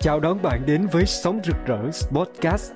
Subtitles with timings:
[0.00, 2.72] Chào đón bạn đến với Sống Rực Rỡ Podcast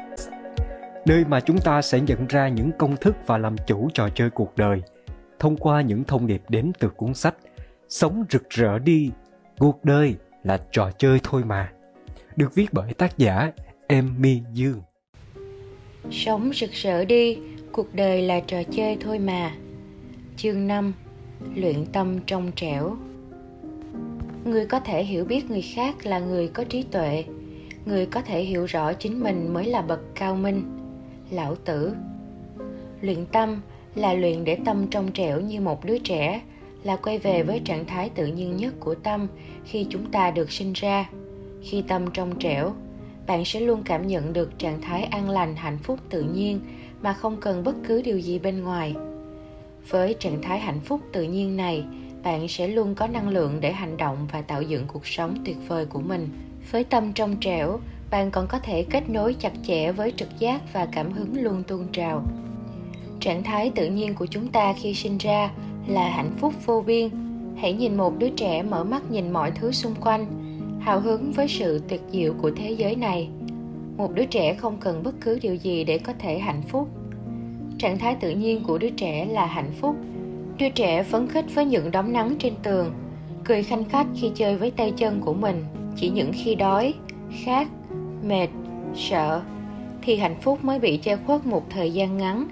[1.07, 4.31] Nơi mà chúng ta sẽ nhận ra những công thức và làm chủ trò chơi
[4.31, 4.83] cuộc đời
[5.39, 7.35] Thông qua những thông điệp đến từ cuốn sách
[7.93, 9.11] Sống rực rỡ đi,
[9.59, 11.73] cuộc đời là trò chơi thôi mà.
[12.37, 13.53] Được viết bởi tác giả
[13.87, 14.81] Emmy Dương.
[16.11, 17.39] Sống rực rỡ đi,
[17.73, 19.55] cuộc đời là trò chơi thôi mà.
[20.37, 20.93] Chương 5
[21.55, 22.97] Luyện tâm trong trẻo
[24.45, 27.25] người có thể hiểu biết người khác là người có trí tuệ.
[27.87, 30.63] Người có thể hiểu rõ chính mình mới là bậc cao minh.
[31.31, 31.93] Lão tử.
[33.01, 33.61] Luyện tâm
[33.95, 36.43] là luyện để tâm trong trẻo như một đứa trẻ,
[36.83, 39.27] là quay về với trạng thái tự nhiên nhất của tâm
[39.65, 41.09] khi chúng ta được sinh ra.
[41.63, 42.73] Khi tâm trong trẻo,
[43.27, 46.61] bạn sẽ luôn cảm nhận được trạng thái an lành, hạnh phúc tự nhiên
[47.03, 48.95] mà không cần bất cứ điều gì bên ngoài.
[49.89, 51.85] Với trạng thái hạnh phúc tự nhiên này
[52.23, 55.57] bạn sẽ luôn có năng lượng để hành động và tạo dựng cuộc sống tuyệt
[55.69, 56.29] vời của mình.
[56.71, 57.79] Với tâm trong trẻo,
[58.11, 61.63] bạn còn có thể kết nối chặt chẽ với trực giác và cảm hứng luôn
[61.63, 62.23] tuôn trào.
[63.21, 65.51] Trạng thái tự nhiên của chúng ta khi sinh ra
[65.87, 67.09] là hạnh phúc vô biên.
[67.57, 70.27] Hãy nhìn một đứa trẻ mở mắt nhìn mọi thứ xung quanh,
[70.81, 73.29] hào hứng với sự tuyệt diệu của thế giới này.
[73.97, 76.89] Một đứa trẻ không cần bất cứ điều gì để có thể hạnh phúc.
[77.79, 79.97] Trạng thái tự nhiên của đứa trẻ là hạnh phúc.
[80.59, 82.93] Đứa trẻ phấn khích với những đốm nắng trên tường,
[83.45, 85.65] cười khanh khách khi chơi với tay chân của mình.
[85.97, 86.95] Chỉ những khi đói,
[87.45, 87.69] khát,
[88.23, 88.49] mệt,
[88.95, 89.43] sợ,
[90.03, 92.49] thì hạnh phúc mới bị che khuất một thời gian ngắn.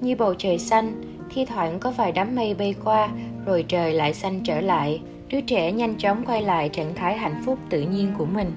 [0.00, 1.02] Như bầu trời xanh,
[1.34, 3.08] thi thoảng có vài đám mây bay qua,
[3.46, 5.00] rồi trời lại xanh trở lại.
[5.28, 8.52] Đứa trẻ nhanh chóng quay lại trạng thái hạnh phúc tự nhiên của mình.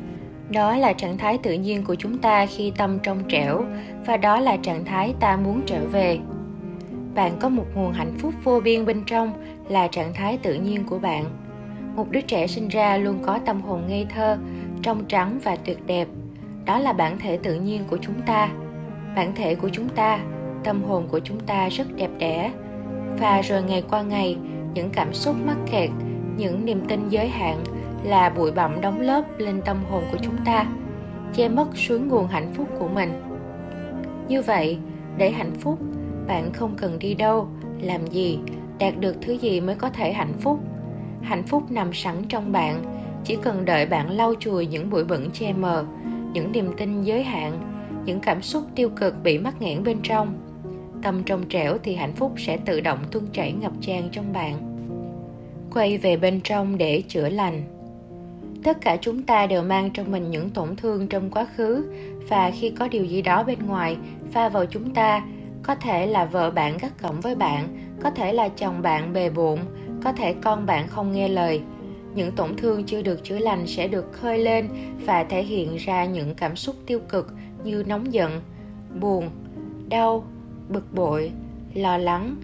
[0.49, 3.65] Đó là trạng thái tự nhiên của chúng ta khi tâm trong trẻo,
[4.05, 6.19] và đó là trạng thái ta muốn trở về
[7.15, 9.33] bạn có một nguồn hạnh phúc vô biên bên trong
[9.69, 11.25] là trạng thái tự nhiên của bạn.
[11.95, 14.37] Một đứa trẻ sinh ra luôn có tâm hồn ngây thơ,
[14.81, 16.07] trong trắng và tuyệt đẹp.
[16.65, 18.49] Đó là bản thể tự nhiên của chúng ta.
[19.15, 20.19] Bản thể của chúng ta,
[20.63, 22.51] tâm hồn của chúng ta rất đẹp đẽ.
[23.19, 24.37] Và rồi ngày qua ngày,
[24.73, 25.89] những cảm xúc mắc kẹt,
[26.37, 27.63] những niềm tin giới hạn
[28.03, 30.65] là bụi bặm đóng lớp lên tâm hồn của chúng ta,
[31.33, 33.21] che mất suối nguồn hạnh phúc của mình.
[34.27, 34.77] Như vậy,
[35.17, 35.79] để hạnh phúc
[36.31, 37.47] bạn không cần đi đâu.
[37.81, 38.39] Làm gì?
[38.79, 40.59] Đạt được thứ gì mới có thể hạnh phúc?
[41.21, 42.83] Hạnh phúc nằm sẵn trong bạn.
[43.23, 45.85] Chỉ cần đợi bạn lau chùi những bụi bẩn che mờ,
[46.33, 47.59] những niềm tin giới hạn,
[48.05, 50.33] những cảm xúc tiêu cực bị mắc nghẽn bên trong.
[51.03, 54.55] Tâm trong trẻo thì hạnh phúc sẽ tự động tuôn chảy ngập tràn trong bạn.
[55.73, 57.63] Quay về bên trong để chữa lành.
[58.63, 61.85] Tất cả chúng ta đều mang trong mình những tổn thương trong quá khứ,
[62.29, 63.97] và khi có điều gì đó bên ngoài
[64.31, 65.21] pha vào chúng ta
[65.63, 69.29] có thể là vợ bạn gắt gỏng với bạn, có thể là chồng bạn bề
[69.29, 69.59] bộn,
[70.03, 71.61] có thể con bạn không nghe lời.
[72.15, 74.69] Những tổn thương chưa được chữa lành sẽ được khơi lên
[75.05, 77.27] và thể hiện ra những cảm xúc tiêu cực
[77.63, 78.41] như nóng giận,
[78.99, 79.29] buồn,
[79.89, 80.23] đau,
[80.69, 81.31] bực bội,
[81.73, 82.35] lo lắng,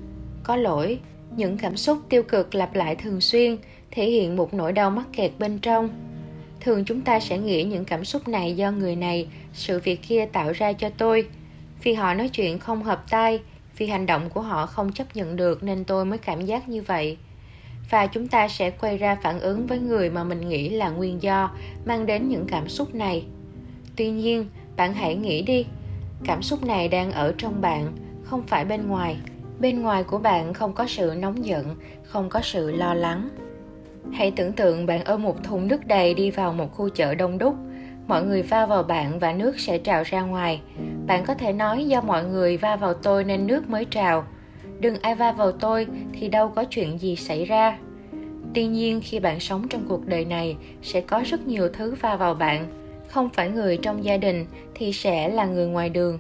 [0.44, 1.00] có lỗi.
[1.36, 3.58] Những cảm xúc tiêu cực lặp lại thường xuyên,
[3.92, 5.90] thể hiện một nỗi đau mắc kẹt bên trong.
[6.62, 10.26] Thường chúng ta sẽ nghĩ những cảm xúc này do người này, sự việc kia
[10.26, 11.28] tạo ra cho tôi
[11.84, 13.40] vì họ nói chuyện không hợp tai,
[13.78, 16.82] vì hành động của họ không chấp nhận được nên tôi mới cảm giác như
[16.82, 17.18] vậy.
[17.90, 21.22] Và chúng ta sẽ quay ra phản ứng với người mà mình nghĩ là nguyên
[21.22, 21.52] do
[21.86, 23.26] mang đến những cảm xúc này.
[23.96, 24.46] Tuy nhiên,
[24.76, 25.66] bạn hãy nghĩ đi,
[26.26, 29.18] cảm xúc này đang ở trong bạn, không phải bên ngoài.
[29.60, 33.30] Bên ngoài của bạn không có sự nóng giận, không có sự lo lắng.
[34.14, 37.38] Hãy tưởng tượng bạn ôm một thùng nước đầy đi vào một khu chợ đông
[37.38, 37.56] đúc
[38.08, 40.62] mọi người va vào bạn và nước sẽ trào ra ngoài.
[41.08, 44.24] Bạn có thể nói do mọi người va vào tôi nên nước mới trào.
[44.80, 47.78] Đừng ai va vào tôi thì đâu có chuyện gì xảy ra.
[48.54, 52.16] Tuy nhiên, khi bạn sống trong cuộc đời này, sẽ có rất nhiều thứ va
[52.16, 52.66] vào bạn.
[53.08, 54.46] Không phải người trong gia đình
[54.76, 56.20] thì sẽ là người ngoài đường.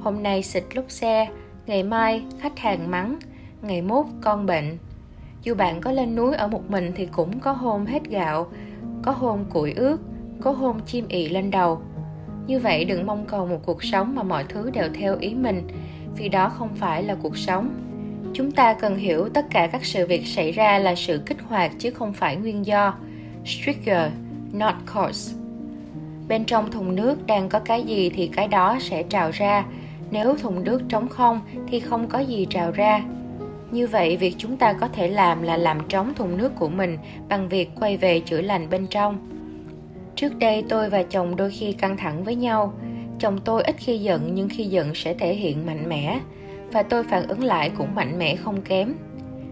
[0.00, 1.28] Hôm nay xịt lúc xe,
[1.66, 3.18] ngày mai khách hàng mắng,
[3.62, 4.78] ngày mốt con bệnh.
[5.42, 8.46] Dù bạn có lên núi ở một mình thì cũng có hôm hết gạo,
[9.02, 9.96] có hôm củi ướt
[10.40, 11.80] có hôm chim ị lên đầu.
[12.46, 15.68] Như vậy đừng mong cầu một cuộc sống mà mọi thứ đều theo ý mình,
[16.16, 17.70] vì đó không phải là cuộc sống.
[18.32, 21.72] Chúng ta cần hiểu tất cả các sự việc xảy ra là sự kích hoạt
[21.78, 22.94] chứ không phải nguyên do.
[23.44, 24.10] Trigger
[24.52, 25.36] not cause.
[26.28, 29.64] Bên trong thùng nước đang có cái gì thì cái đó sẽ trào ra.
[30.10, 33.04] Nếu thùng nước trống không thì không có gì trào ra.
[33.70, 36.98] Như vậy, việc chúng ta có thể làm là làm trống thùng nước của mình
[37.28, 39.35] bằng việc quay về chữa lành bên trong.
[40.16, 42.72] Trước đây tôi và chồng đôi khi căng thẳng với nhau.
[43.18, 46.20] Chồng tôi ít khi giận nhưng khi giận sẽ thể hiện mạnh mẽ
[46.72, 48.94] và tôi phản ứng lại cũng mạnh mẽ không kém.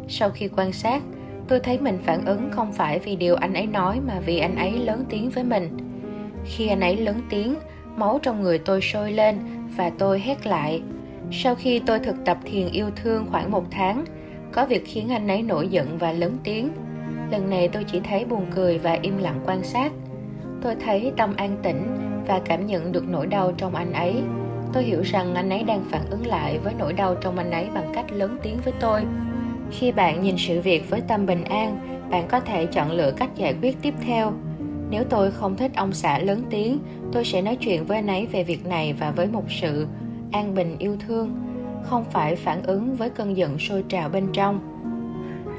[0.09, 1.03] Sau khi quan sát,
[1.49, 4.57] tôi thấy mình phản ứng không phải vì điều anh ấy nói mà vì anh
[4.57, 5.69] ấy lớn tiếng với mình.
[6.45, 7.55] khi anh ấy lớn tiếng
[7.97, 9.39] máu trong người tôi sôi lên
[9.77, 10.83] và tôi hét lại
[11.33, 14.05] sau khi tôi thực tập thiền yêu thương khoảng một tháng
[14.53, 16.69] có việc khiến anh ấy nổi giận và lớn tiếng
[17.31, 19.93] lần này tôi chỉ thấy buồn cười và im lặng quan sát
[20.65, 21.83] tôi thấy tâm an tĩnh
[22.27, 24.23] và cảm nhận được nỗi đau trong anh ấy.
[24.73, 27.67] Tôi hiểu rằng anh ấy đang phản ứng lại với nỗi đau trong anh ấy
[27.75, 29.03] bằng cách lớn tiếng với tôi.
[29.71, 33.31] Khi bạn nhìn sự việc với tâm bình an, bạn có thể chọn lựa cách
[33.37, 34.33] giải quyết tiếp theo.
[34.91, 36.79] Nếu tôi không thích ông xã lớn tiếng,
[37.13, 39.87] tôi sẽ nói chuyện với anh ấy về việc này và với một sự
[40.33, 41.35] an bình yêu thương,
[41.83, 44.61] không phải phản ứng với cơn giận sôi trào bên trong.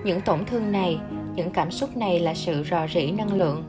[0.05, 0.99] Những tổn thương này,
[1.35, 3.63] những cảm xúc này là sự rò rỉ năng lượng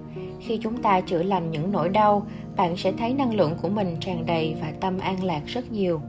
[0.46, 2.26] khi chúng ta chữa lành những nỗi đau,
[2.56, 6.00] bạn sẽ thấy năng lượng của mình tràn đầy và tâm an lạc rất nhiều.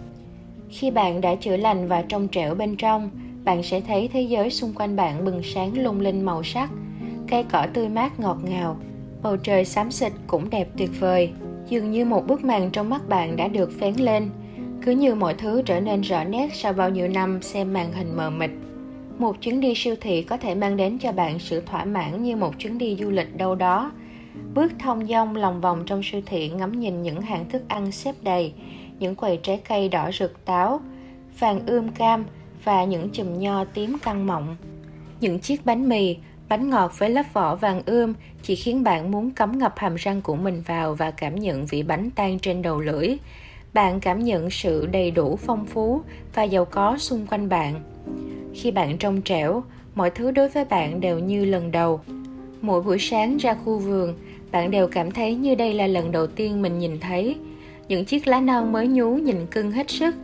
[0.70, 3.10] Khi bạn đã chữa lành và trong trẻo bên trong,
[3.44, 6.70] bạn sẽ thấy thế giới xung quanh bạn bừng sáng lung linh màu sắc,
[7.28, 8.78] cây cỏ tươi mát ngọt ngào,
[9.24, 11.32] bầu trời xám xịt cũng đẹp tuyệt vời.
[11.70, 14.30] Dường như một bức màn trong mắt bạn đã được phén lên.
[14.82, 18.18] Cứ như mọi thứ trở nên rõ nét sau bao nhiêu năm xem màn hình
[18.18, 18.50] mờ mịt.
[19.18, 22.36] Một chuyến đi siêu thị có thể mang đến cho bạn sự thỏa mãn như
[22.36, 23.92] một chuyến đi du lịch đâu đó
[24.54, 28.16] bước thông dong lòng vòng trong siêu thị ngắm nhìn những hàng thức ăn xếp
[28.22, 28.54] đầy,
[29.00, 30.80] những quầy trái cây đỏ rực táo,
[31.40, 32.26] vàng ươm cam
[32.64, 34.56] và những chùm nho tím căng mọng.
[35.20, 36.18] Những chiếc bánh mì,
[36.50, 38.14] bánh ngọt với lớp vỏ vàng ươm
[38.44, 41.84] chỉ khiến bạn muốn cắm ngập hàm răng của mình vào và cảm nhận vị
[41.84, 43.18] bánh tan trên đầu lưỡi.
[43.74, 46.02] Bạn cảm nhận sự đầy đủ phong phú
[46.34, 47.76] và giàu có xung quanh bạn.
[48.54, 49.64] Khi bạn trong trẻo,
[49.96, 52.00] mọi thứ đối với bạn đều như lần đầu.
[52.62, 54.16] Mỗi buổi sáng ra khu vườn
[54.52, 57.36] bạn đều cảm thấy như đây là lần đầu tiên mình nhìn thấy.
[57.88, 60.16] Những chiếc lá non mới nhú nhìn cưng hết sức.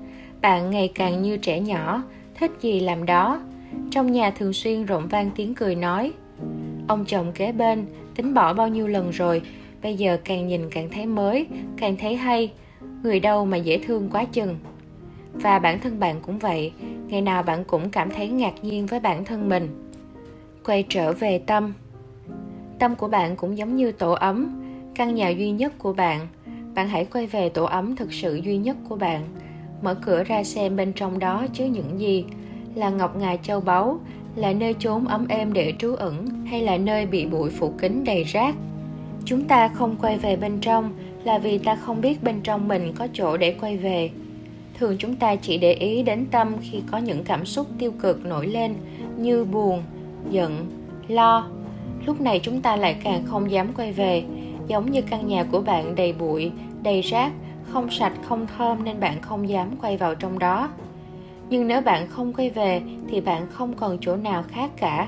[0.41, 2.03] Bạn ngày càng như trẻ nhỏ,
[2.39, 3.41] thích gì làm đó.
[3.91, 6.11] Trong nhà thường xuyên rộn vang tiếng cười nói.
[6.87, 7.85] Ông chồng kế bên,
[8.15, 9.41] tính bỏ bao nhiêu lần rồi,
[9.83, 11.47] bây giờ càng nhìn càng thấy mới,
[11.77, 12.51] càng thấy hay.
[13.03, 14.55] Người đâu mà dễ thương quá chừng.
[15.33, 16.71] Và bản thân bạn cũng vậy,
[17.07, 19.67] ngày nào bạn cũng cảm thấy ngạc nhiên với bản thân mình.
[20.65, 21.73] Quay trở về tâm
[22.83, 24.62] tâm của bạn cũng giống như tổ ấm.
[24.95, 26.27] Căn nhà duy nhất của bạn.
[26.75, 29.24] Bạn hãy quay về tổ ấm thực sự duy nhất của bạn.
[29.81, 32.25] Mở cửa ra xem bên trong đó chứa những gì.
[32.75, 34.00] Là ngọc ngà châu báu,
[34.35, 38.03] là nơi chốn ấm êm để trú ẩn, hay là nơi bị bụi phủ kín
[38.03, 38.56] đầy rác?
[39.25, 40.94] Chúng ta không quay về bên trong
[41.24, 44.09] là vì ta không biết bên trong mình có chỗ để quay về.
[44.80, 48.25] Thường chúng ta chỉ để ý đến tâm khi có những cảm xúc tiêu cực
[48.25, 48.75] nổi lên
[49.18, 49.83] như buồn,
[50.30, 50.65] giận,
[51.07, 51.47] lo
[52.05, 54.23] lúc này chúng ta lại càng không dám quay về.
[54.67, 56.51] Giống như căn nhà của bạn đầy bụi,
[56.83, 57.31] đầy rác,
[57.69, 60.69] không sạch, không thơm nên bạn không dám quay vào trong đó.
[61.50, 65.07] Nhưng nếu bạn không quay về thì bạn không còn chỗ nào khác cả.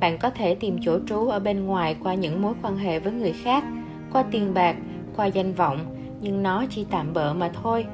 [0.00, 3.12] Bạn có thể tìm chỗ trú ở bên ngoài qua những mối quan hệ với
[3.12, 3.64] người khác,
[4.12, 4.76] qua tiền bạc,
[5.16, 5.78] qua danh vọng,
[6.20, 7.86] nhưng nó chỉ tạm bợ mà thôi.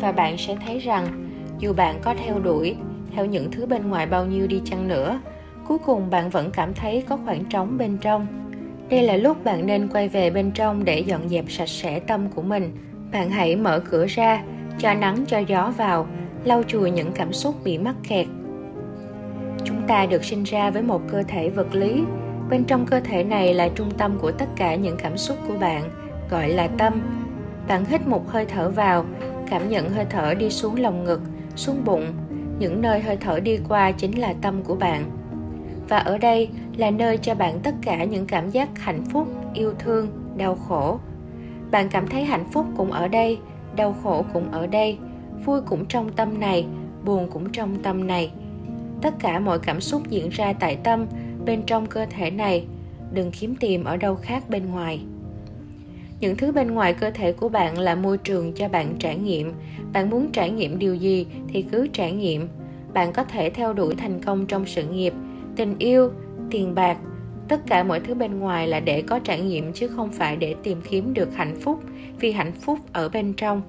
[0.00, 1.28] Và bạn sẽ thấy rằng,
[1.58, 2.76] dù bạn có theo đuổi,
[3.12, 5.20] theo những thứ bên ngoài bao nhiêu đi chăng nữa
[5.68, 8.26] cuối cùng bạn vẫn cảm thấy có khoảng trống bên trong.
[8.90, 12.28] Đây là lúc bạn nên quay về bên trong để dọn dẹp sạch sẽ tâm
[12.28, 12.72] của mình.
[13.12, 14.42] Bạn hãy mở cửa ra,
[14.78, 16.06] cho nắng, cho gió vào,
[16.44, 18.26] lau chùi những cảm xúc bị mắc kẹt.
[19.64, 22.02] Chúng ta được sinh ra với một cơ thể vật lý.
[22.50, 25.58] Bên trong cơ thể này là trung tâm của tất cả những cảm xúc của
[25.60, 25.82] bạn,
[26.30, 27.00] gọi là tâm.
[27.68, 29.04] Bạn hít một hơi thở vào,
[29.50, 31.20] cảm nhận hơi thở đi xuống lồng ngực,
[31.56, 32.06] xuống bụng.
[32.58, 35.17] Những nơi hơi thở đi qua chính là tâm của bạn
[35.88, 39.74] và ở đây là nơi cho bạn tất cả những cảm giác hạnh phúc, yêu
[39.78, 40.98] thương, đau khổ.
[41.70, 43.38] Bạn cảm thấy hạnh phúc cũng ở đây,
[43.76, 44.98] đau khổ cũng ở đây,
[45.44, 46.66] vui cũng trong tâm này,
[47.04, 48.30] buồn cũng trong tâm này.
[49.02, 51.06] Tất cả mọi cảm xúc diễn ra tại tâm,
[51.44, 52.64] bên trong cơ thể này.
[53.12, 55.00] Đừng kiếm tìm ở đâu khác bên ngoài.
[56.20, 59.52] Những thứ bên ngoài cơ thể của bạn là môi trường cho bạn trải nghiệm.
[59.92, 62.48] Bạn muốn trải nghiệm điều gì thì cứ trải nghiệm.
[62.92, 65.12] Bạn có thể theo đuổi thành công trong sự nghiệp
[65.58, 66.10] tình yêu,
[66.50, 66.98] tiền bạc.
[67.48, 70.54] Tất cả mọi thứ bên ngoài là để có trải nghiệm chứ không phải để
[70.62, 71.82] tìm kiếm được hạnh phúc,
[72.20, 73.62] vì hạnh phúc ở bên trong.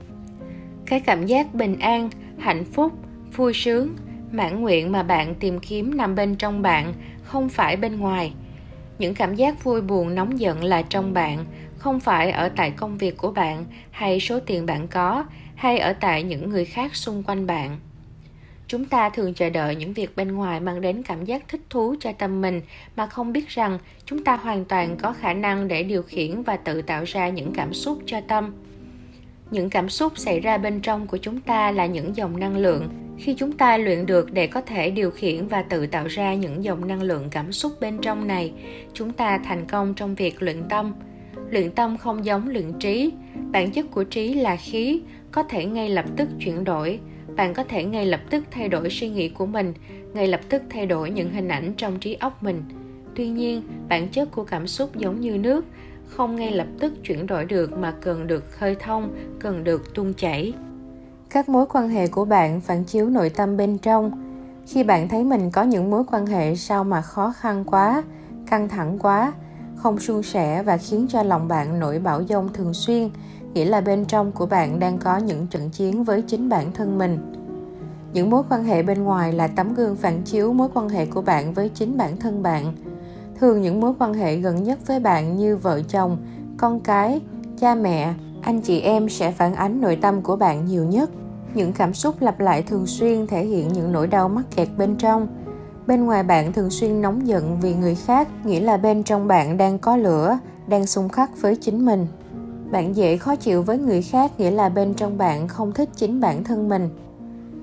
[0.86, 2.93] Cái cảm giác bình an, hạnh phúc,
[3.36, 3.96] vui sướng,
[4.31, 6.93] mãn nguyện mà bạn tìm kiếm nằm bên trong bạn,
[7.24, 8.34] không phải bên ngoài.
[9.00, 11.46] Những cảm giác vui buồn nóng giận là trong bạn,
[11.77, 15.93] không phải ở tại công việc của bạn hay số tiền bạn có, hay ở
[15.93, 17.79] tại những người khác xung quanh bạn
[18.69, 21.95] chúng ta thường chờ đợi những việc bên ngoài mang đến cảm giác thích thú
[21.99, 22.61] cho tâm mình,
[22.95, 26.57] mà không biết rằng chúng ta hoàn toàn có khả năng để điều khiển và
[26.57, 28.53] tự tạo ra những cảm xúc cho tâm.
[29.51, 32.89] Những cảm xúc xảy ra bên trong của chúng ta là những dòng năng lượng.
[33.17, 36.63] Khi chúng ta luyện được để có thể điều khiển và tự tạo ra những
[36.63, 38.53] dòng năng lượng cảm xúc bên trong này,
[38.93, 40.93] chúng ta thành công trong việc luyện tâm.
[41.49, 43.11] Luyện tâm không giống luyện trí.
[43.51, 46.99] Bản chất của trí là khí, có thể ngay lập tức chuyển đổi
[47.39, 49.74] bạn có thể ngay lập tức thay đổi suy nghĩ của mình,
[50.13, 52.63] ngay lập tức thay đổi những hình ảnh trong trí óc mình.
[53.15, 55.65] Tuy nhiên, bản chất của cảm xúc giống như nước,
[56.08, 60.13] không ngay lập tức chuyển đổi được mà cần được khơi thông, cần được tuôn
[60.13, 60.53] chảy.
[61.29, 64.12] Các mối quan hệ của bạn phản chiếu nội tâm bên trong.
[64.67, 68.03] Khi bạn thấy mình có những mối quan hệ sao mà khó khăn quá,
[68.48, 69.34] căng thẳng quá,
[69.75, 73.10] không suôn sẻ và khiến cho lòng bạn nổi bão dông thường xuyên
[73.53, 76.98] nghĩa là bên trong của bạn đang có những trận chiến với chính bản thân
[76.98, 77.34] mình.
[78.13, 81.22] Những mối quan hệ bên ngoài là tấm gương phản chiếu mối quan hệ của
[81.22, 82.74] bạn với chính bản thân bạn.
[83.39, 86.18] Thường những mối quan hệ gần nhất với bạn như vợ chồng,
[86.58, 87.22] con cái,
[87.60, 91.10] cha mẹ, anh chị em sẽ phản ánh nội tâm của bạn nhiều nhất.
[91.53, 94.96] Những cảm xúc lặp lại thường xuyên thể hiện những nỗi đau mắc kẹt bên
[94.96, 95.27] trong.
[95.88, 99.58] Bên ngoài bạn thường xuyên nóng giận vì người khác, nghĩa là bên trong bạn
[99.58, 102.08] đang có lửa, đang xung khắc với chính mình
[102.71, 106.21] bạn dễ khó chịu với người khác nghĩa là bên trong bạn không thích chính
[106.21, 106.89] bản thân mình.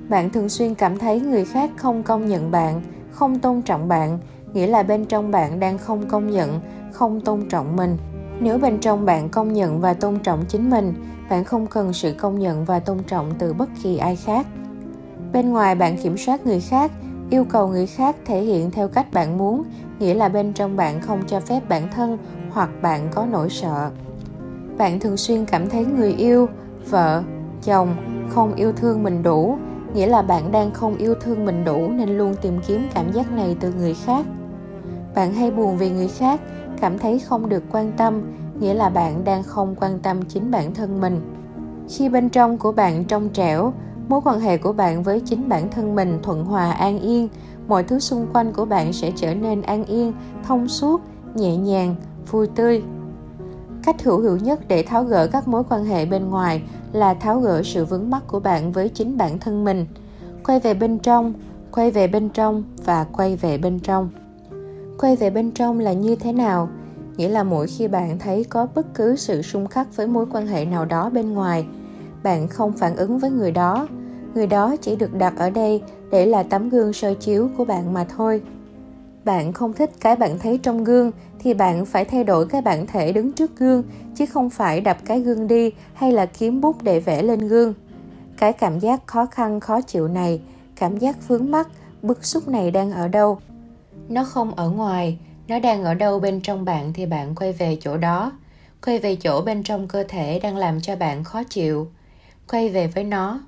[0.08, 4.18] Bạn thường xuyên cảm thấy người khác không công nhận bạn, không tôn trọng bạn,
[4.52, 6.60] nghĩa là bên trong bạn đang không công nhận,
[6.92, 7.96] không tôn trọng mình.
[8.40, 10.94] Nếu bên trong bạn công nhận và tôn trọng chính mình,
[11.30, 14.46] bạn không cần sự công nhận và tôn trọng từ bất kỳ ai khác.
[15.32, 16.90] Bên ngoài bạn kiểm soát người khác,
[17.30, 19.62] yêu cầu người khác thể hiện theo cách bạn muốn,
[19.98, 22.18] nghĩa là bên trong bạn không cho phép bản thân
[22.50, 23.90] hoặc bạn có nỗi sợ
[24.78, 26.48] bạn thường xuyên cảm thấy người yêu,
[26.90, 27.22] vợ,
[27.62, 27.96] chồng
[28.28, 29.58] không yêu thương mình đủ,
[29.94, 33.32] nghĩa là bạn đang không yêu thương mình đủ nên luôn tìm kiếm cảm giác
[33.32, 34.26] này từ người khác.
[35.14, 36.40] Bạn hay buồn vì người khác,
[36.80, 38.22] cảm thấy không được quan tâm,
[38.60, 41.20] nghĩa là bạn đang không quan tâm chính bản thân mình.
[41.88, 43.72] Khi bên trong của bạn trong trẻo,
[44.08, 47.28] mối quan hệ của bạn với chính bản thân mình thuận hòa, an yên,
[47.68, 50.12] mọi thứ xung quanh của bạn sẽ trở nên an yên,
[50.46, 51.00] thông suốt,
[51.34, 51.94] nhẹ nhàng,
[52.30, 52.82] vui tươi
[53.86, 56.62] cách hữu hiệu nhất để tháo gỡ các mối quan hệ bên ngoài
[56.92, 59.86] là tháo gỡ sự vướng mắc của bạn với chính bản thân mình.
[60.44, 61.32] Quay về bên trong,
[61.72, 64.10] quay về bên trong và quay về bên trong.
[64.98, 66.68] Quay về bên trong là như thế nào?
[67.16, 70.46] Nghĩa là mỗi khi bạn thấy có bất cứ sự xung khắc với mối quan
[70.46, 71.66] hệ nào đó bên ngoài,
[72.22, 73.88] bạn không phản ứng với người đó.
[74.34, 77.94] Người đó chỉ được đặt ở đây để là tấm gương soi chiếu của bạn
[77.94, 78.42] mà thôi
[79.26, 82.86] bạn không thích cái bạn thấy trong gương, thì bạn phải thay đổi cái bản
[82.86, 83.82] thể đứng trước gương,
[84.14, 87.74] chứ không phải đập cái gương đi hay là kiếm bút để vẽ lên gương.
[88.38, 90.40] Cái cảm giác khó khăn, khó chịu này,
[90.76, 91.68] cảm giác vướng mắc,
[92.02, 93.38] bức xúc này đang ở đâu?
[94.08, 95.18] Nó không ở ngoài,
[95.48, 98.32] nó đang ở đâu bên trong bạn thì bạn quay về chỗ đó.
[98.86, 101.88] Quay về chỗ bên trong cơ thể đang làm cho bạn khó chịu.
[102.48, 103.40] Quay về với nó.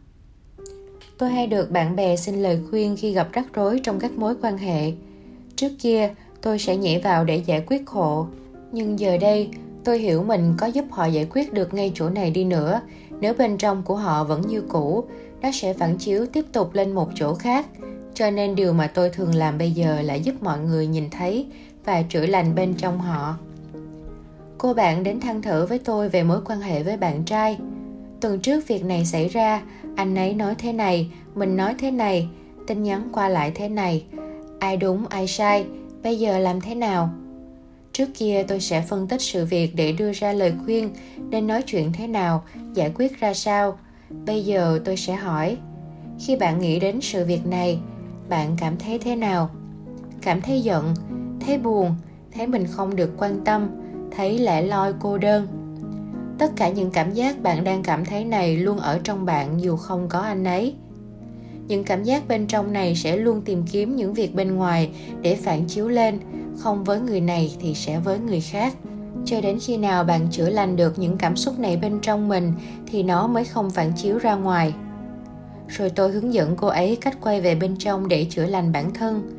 [1.19, 4.35] Tôi hay được bạn bè xin lời khuyên khi gặp rắc rối trong các mối
[4.43, 4.93] quan hệ
[5.59, 6.11] trước kia,
[6.41, 8.27] tôi sẽ nhảy vào để giải quyết khổ.
[8.73, 9.49] Nhưng giờ đây,
[9.85, 12.81] tôi hiểu mình có giúp họ giải quyết được ngay chỗ này đi nữa.
[13.21, 15.05] Nếu bên trong của họ vẫn như cũ,
[15.43, 17.67] nó sẽ phản chiếu tiếp tục lên một chỗ khác.
[18.15, 21.47] Cho nên điều mà tôi thường làm bây giờ là giúp mọi người nhìn thấy
[21.85, 23.37] và chữa lành bên trong họ.
[24.59, 27.59] Cô bạn đến than thở với tôi về mối quan hệ với bạn trai.
[28.21, 29.63] Tuần trước việc này xảy ra,
[29.97, 32.29] anh ấy nói thế này, mình nói thế này,
[32.67, 34.05] tin nhắn qua lại thế này
[34.59, 35.67] ai đúng, ai sai,
[36.03, 37.11] bây giờ làm thế nào?
[37.93, 40.91] Trước kia tôi sẽ phân tích sự việc để đưa ra lời khuyên,
[41.31, 43.79] nên nói chuyện thế nào, giải quyết ra sao.
[44.27, 45.57] Bây giờ tôi sẽ hỏi,
[46.21, 47.79] khi bạn nghĩ đến sự việc này,
[48.29, 49.51] bạn cảm thấy thế nào?
[50.23, 50.95] Cảm thấy giận,
[51.47, 51.95] thấy buồn,
[52.35, 53.69] thấy mình không được quan tâm,
[54.11, 55.47] thấy lẻ loi cô đơn.
[56.39, 59.77] Tất cả những cảm giác bạn đang cảm thấy này luôn ở trong bạn dù
[59.77, 60.75] không có anh ấy
[61.69, 64.91] những cảm giác bên trong này sẽ luôn tìm kiếm những việc bên ngoài
[65.23, 66.19] để phản chiếu lên.
[66.59, 68.75] Không với người này thì sẽ với người khác.
[69.25, 72.53] Cho đến khi nào bạn chữa lành được những cảm xúc này bên trong mình,
[72.87, 74.75] thì nó mới không phản chiếu ra ngoài.
[75.69, 78.95] Rồi tôi hướng dẫn cô ấy cách quay về bên trong để chữa lành bản
[78.95, 79.31] thân.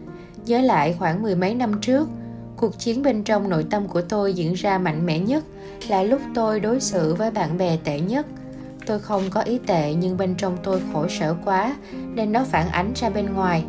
[0.45, 2.07] Nhớ lại khoảng mười mấy năm trước,
[2.57, 5.43] cuộc chiến bên trong nội tâm của tôi diễn ra mạnh mẽ nhất
[5.87, 8.25] là lúc tôi đối xử với bạn bè tệ nhất
[8.89, 11.75] tôi không có ý tệ, nhưng bên trong tôi khổ sở quá,
[12.13, 13.65] nên nó phản ánh ra bên ngoài.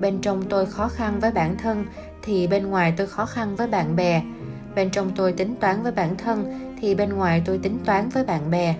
[0.00, 1.84] Bên trong tôi khó khăn với bản thân,
[2.22, 4.22] thì bên ngoài tôi khó khăn với bạn bè.
[4.74, 8.24] Bên trong tôi tính toán với bản thân, thì bên ngoài tôi tính toán với
[8.24, 8.74] bạn bè.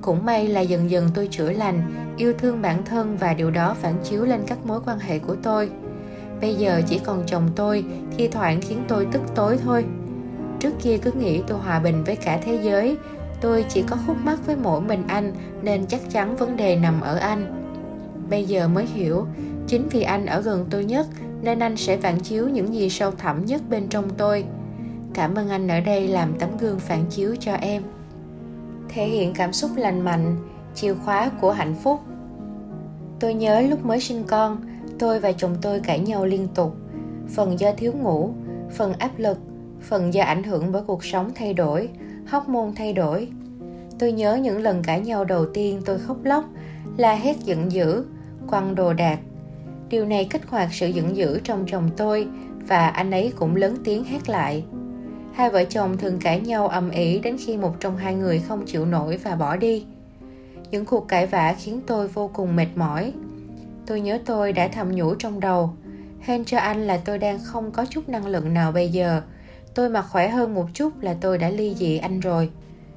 [0.00, 1.82] Cũng may là dần dần tôi chữa lành,
[2.16, 5.36] yêu thương bản thân và điều đó phản chiếu lên các mối quan hệ của
[5.42, 5.70] tôi.
[6.40, 7.84] Bây giờ chỉ còn chồng tôi,
[8.16, 9.84] thi thoảng khiến tôi tức tối thôi.
[10.60, 12.96] Trước kia cứ nghĩ tôi hòa bình với cả thế giới
[13.42, 15.32] tôi chỉ có khúc mắc với mỗi mình anh
[15.62, 17.62] nên chắc chắn vấn đề nằm ở anh.
[18.30, 19.26] Bây giờ mới hiểu,
[19.66, 21.06] chính vì anh ở gần tôi nhất
[21.42, 24.44] nên anh sẽ phản chiếu những gì sâu thẳm nhất bên trong tôi.
[25.14, 27.82] Cảm ơn anh ở đây làm tấm gương phản chiếu cho em.
[28.88, 30.36] Thể hiện cảm xúc lành mạnh,
[30.74, 32.00] chìa khóa của hạnh phúc.
[33.20, 34.62] Tôi nhớ lúc mới sinh con,
[34.98, 36.76] tôi và chồng tôi cãi nhau liên tục.
[37.34, 38.34] Phần do thiếu ngủ,
[38.76, 39.38] phần áp lực,
[39.80, 41.88] phần do ảnh hưởng bởi cuộc sống thay đổi
[42.32, 43.28] hóc môn thay đổi.
[43.98, 46.44] Tôi nhớ những lần cãi nhau đầu tiên tôi khóc lóc
[46.96, 48.04] la hét giận dữ,
[48.48, 49.18] quăng đồ đạc.
[49.88, 52.28] Điều này kích hoạt sự giận dữ trong chồng tôi
[52.68, 54.64] và anh ấy cũng lớn tiếng hét lại.
[55.32, 58.66] Hai vợ chồng thường cãi nhau ầm ĩ đến khi một trong hai người không
[58.66, 59.84] chịu nổi và bỏ đi.
[60.70, 63.12] Những cuộc cãi vã khiến tôi vô cùng mệt mỏi.
[63.86, 65.70] Tôi nhớ tôi đã thầm nhủ trong đầu,
[66.20, 69.22] hên cho anh là tôi đang không có chút năng lượng nào bây giờ
[69.74, 72.50] tôi mà khỏe hơn một chút là tôi đã ly dị anh rồi.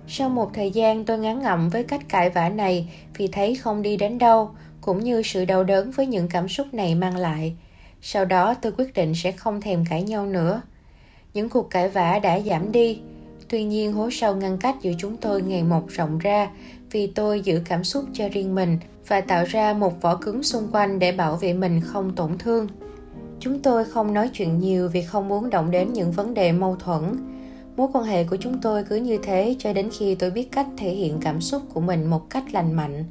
[0.08, 3.82] Sau một thời gian tôi ngán ngẩm với cách cãi vã này vì thấy không
[3.82, 4.50] đi đến đâu,
[4.82, 7.56] cũng như sự đau đớn với những cảm xúc này mang lại.
[8.02, 10.62] Sau đó tôi quyết định sẽ không thèm cãi nhau nữa.
[11.34, 13.00] Những cuộc cãi vã đã giảm đi.
[13.50, 16.50] Tuy nhiên hố sâu ngăn cách giữa chúng tôi ngày một rộng ra
[16.92, 18.78] vì tôi giữ cảm xúc cho riêng mình
[19.08, 22.68] và tạo ra một vỏ cứng xung quanh để bảo vệ mình không tổn thương
[23.40, 26.76] chúng tôi không nói chuyện nhiều vì không muốn động đến những vấn đề mâu
[26.76, 27.04] thuẫn.
[27.78, 30.68] Mối quan hệ của chúng tôi cứ như thế cho đến khi tôi biết cách
[30.78, 33.06] thể hiện cảm xúc của mình một cách lành mạnh.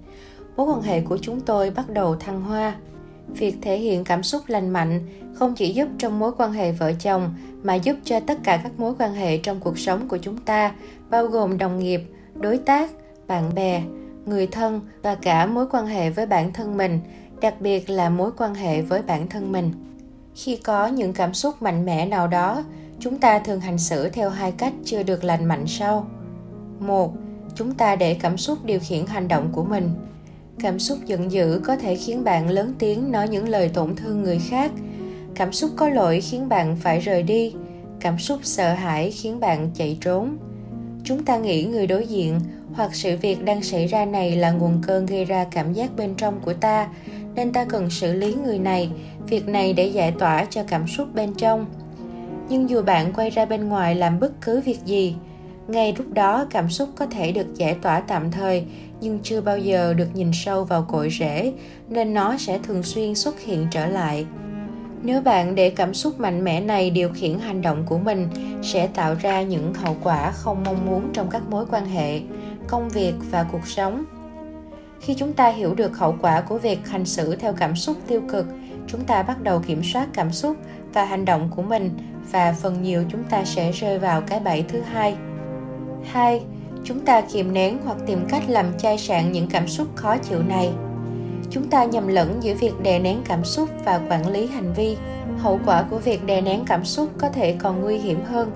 [0.57, 2.77] Mối quan hệ của chúng tôi bắt đầu thăng hoa.
[3.29, 5.01] Việc thể hiện cảm xúc lành mạnh
[5.35, 8.73] không chỉ giúp trong mối quan hệ vợ chồng, mà giúp cho tất cả các
[8.81, 10.73] mối quan hệ trong cuộc sống của chúng ta,
[11.11, 12.01] bao gồm đồng nghiệp,
[12.35, 12.91] đối tác,
[13.27, 13.83] bạn bè,
[14.27, 17.01] người thân và cả mối quan hệ với bản thân mình,
[17.41, 19.73] đặc biệt là mối quan hệ với bản thân mình
[20.35, 22.65] khi có những cảm xúc mạnh mẽ nào đó,
[23.01, 26.07] chúng ta thường hành xử theo hai cách chưa được lành mạnh sau.
[26.79, 27.13] Một,
[27.55, 29.91] chúng ta để cảm xúc điều khiển hành động của mình.
[30.61, 34.23] Cảm xúc giận dữ có thể khiến bạn lớn tiếng nói những lời tổn thương
[34.23, 34.73] người khác.
[35.35, 37.55] Cảm xúc có lỗi khiến bạn phải rời đi.
[38.01, 40.37] Cảm xúc sợ hãi khiến bạn chạy trốn.
[41.05, 42.41] Chúng ta nghĩ người đối diện
[42.73, 46.15] hoặc sự việc đang xảy ra này là nguồn cơn gây ra cảm giác bên
[46.15, 46.89] trong của ta
[47.35, 48.91] nên ta cần xử lý người này.
[49.27, 51.67] Việc này để giải tỏa cho cảm xúc bên trong.
[52.49, 55.17] Nhưng dù bạn quay ra bên ngoài làm bất cứ việc gì,
[55.69, 58.65] ngay lúc đó cảm xúc có thể được giải tỏa tạm thời,
[59.01, 61.53] nhưng chưa bao giờ được nhìn sâu vào cội rễ,
[61.89, 64.27] nên nó sẽ thường xuyên xuất hiện trở lại.
[65.03, 68.29] Nếu bạn để cảm xúc mạnh mẽ này điều khiển hành động của mình,
[68.63, 72.21] sẽ tạo ra những hậu quả không mong muốn trong các mối quan hệ,
[72.67, 74.05] công việc và cuộc sống
[75.05, 78.23] khi chúng ta hiểu được hậu quả của việc hành xử theo cảm xúc tiêu
[78.29, 78.47] cực,
[78.87, 80.57] chúng ta bắt đầu kiểm soát cảm xúc
[80.93, 81.91] và hành động của mình
[82.33, 85.17] và phần nhiều chúng ta sẽ rơi vào cái bẫy thứ hai.
[86.05, 86.43] Hai,
[86.85, 90.43] chúng ta kiềm nén hoặc tìm cách làm chai sạn những cảm xúc khó chịu
[90.43, 90.71] này.
[91.51, 94.97] Chúng ta nhầm lẫn giữa việc đè nén cảm xúc và quản lý hành vi.
[95.39, 98.51] Hậu quả của việc đè nén cảm xúc có thể còn nguy hiểm hơn.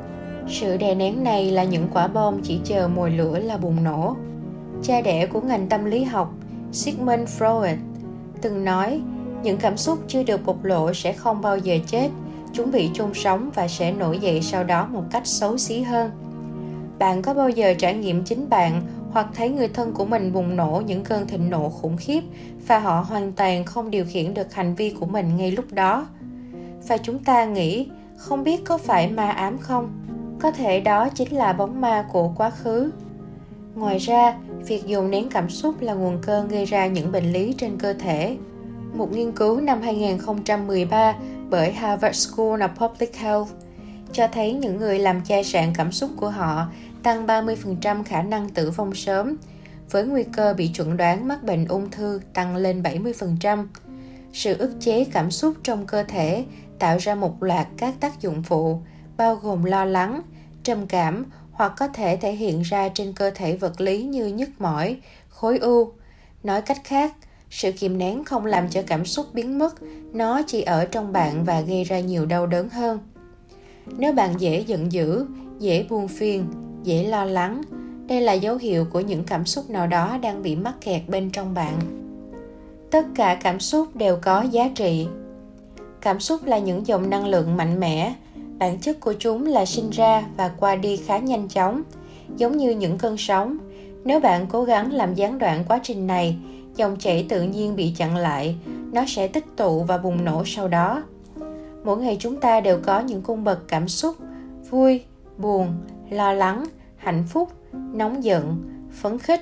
[0.48, 4.16] Sự đè nén này là những quả bom chỉ chờ mồi lửa là bùng nổ
[4.82, 6.34] cha đẻ của ngành tâm lý học,
[6.72, 7.76] sigmund freud,
[8.42, 9.00] từng nói,
[9.42, 12.08] những cảm xúc chưa được bộc lộ sẽ không bao giờ chết,
[12.52, 16.10] chúng bị chôn sống và sẽ nổi dậy sau đó một cách xấu xí hơn.
[16.98, 20.56] Bạn có bao giờ trải nghiệm chính bạn hoặc thấy người thân của mình bùng
[20.56, 22.20] nổ những cơn thịnh nộ khủng khiếp
[22.66, 26.06] và họ hoàn toàn không điều khiển được hành vi của mình ngay lúc đó?
[26.88, 29.90] Và chúng ta nghĩ, không biết có phải ma ám không?
[30.40, 32.90] Có thể đó chính là bóng ma của quá khứ.
[33.74, 34.34] Ngoài ra
[34.66, 37.92] việc dùng nén cảm xúc là nguồn cơn gây ra những bệnh lý trên cơ
[37.92, 38.36] thể
[38.94, 41.14] một nghiên cứu năm 2013
[41.50, 43.48] bởi Harvard School of Public Health
[44.12, 46.66] cho thấy những người làm chai sạn cảm xúc của họ
[47.02, 49.36] tăng 30% khả năng tử vong sớm,
[49.90, 53.66] với nguy cơ bị chuẩn đoán mắc bệnh ung thư tăng lên 70%.
[54.32, 56.44] Sự ức chế cảm xúc trong cơ thể
[56.78, 58.80] tạo ra một loạt các tác dụng phụ,
[59.16, 60.22] bao gồm lo lắng,
[60.62, 61.24] trầm cảm
[61.58, 64.96] hoặc có thể thể hiện ra trên cơ thể vật lý như nhức mỏi,
[65.28, 65.92] khối u.
[66.42, 67.14] Nói cách khác,
[67.50, 69.74] sự kìm nén không làm cho cảm xúc biến mất,
[70.12, 72.98] nó chỉ ở trong bạn và gây ra nhiều đau đớn hơn.
[73.86, 75.26] Nếu bạn dễ giận dữ,
[75.58, 76.46] dễ buồn phiền,
[76.84, 77.62] dễ lo lắng
[78.08, 81.30] đây là dấu hiệu của những cảm xúc nào đó đang bị mắc kẹt bên
[81.30, 81.78] trong bạn
[82.90, 85.06] tất cả cảm xúc đều có giá trị
[86.00, 88.14] cảm xúc là những dòng năng lượng mạnh mẽ
[88.58, 91.82] bản chất của chúng là sinh ra và qua đi khá nhanh chóng,
[92.36, 93.58] giống như những cơn sóng.
[94.04, 96.36] Nếu bạn cố gắng làm gián đoạn quá trình này,
[96.76, 98.56] dòng chảy tự nhiên bị chặn lại,
[98.92, 101.02] nó sẽ tích tụ và bùng nổ sau đó.
[101.84, 104.16] Mỗi ngày chúng ta đều có những cung bậc cảm xúc,
[104.70, 105.00] vui,
[105.38, 105.74] buồn,
[106.10, 106.64] lo lắng,
[106.96, 109.40] hạnh phúc, nóng giận, phấn khích.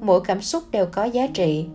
[0.00, 1.66] Mỗi cảm xúc đều có giá trị.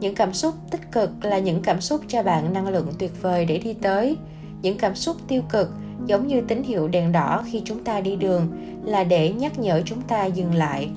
[0.00, 3.44] Những cảm xúc tích cực là những cảm xúc cho bạn năng lượng tuyệt vời
[3.44, 4.16] để đi tới.
[4.62, 5.70] Những cảm xúc tiêu cực
[6.06, 8.46] giống như tín hiệu đèn đỏ khi chúng ta đi đường,
[8.84, 10.90] là để nhắc nhở chúng ta dừng lại.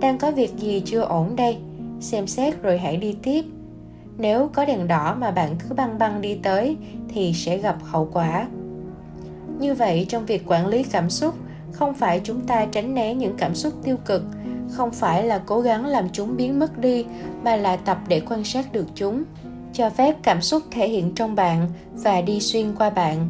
[0.00, 1.56] Đang có việc gì chưa ổn đây?
[2.00, 3.44] Xem xét rồi hãy đi tiếp.
[4.18, 6.76] Nếu có đèn đỏ mà bạn cứ băng băng đi tới,
[7.08, 8.46] thì sẽ gặp hậu quả.
[9.58, 11.34] Như vậy, trong việc quản lý cảm xúc,
[11.72, 14.22] không phải chúng ta tránh né những cảm xúc tiêu cực,
[14.70, 17.04] không phải là cố gắng làm chúng biến mất đi,
[17.44, 19.22] mà là tập để quan sát được chúng,
[19.72, 23.26] cho phép cảm xúc thể hiện trong bạn và đi xuyên qua bạn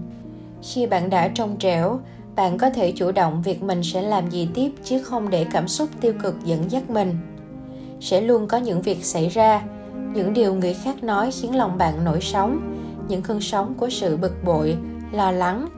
[0.63, 2.01] khi bạn đã trong trẻo,
[2.37, 5.69] bạn có thể chủ động việc mình sẽ làm gì tiếp chứ không để cảm
[5.69, 7.17] xúc tiêu cực dẫn dắt mình.
[8.01, 9.63] Sẽ luôn có những việc xảy ra,
[10.15, 12.77] những điều người khác nói khiến lòng bạn nổi sóng,
[13.09, 14.77] những cơn sóng của sự bực bội,
[15.13, 15.69] lo lắng.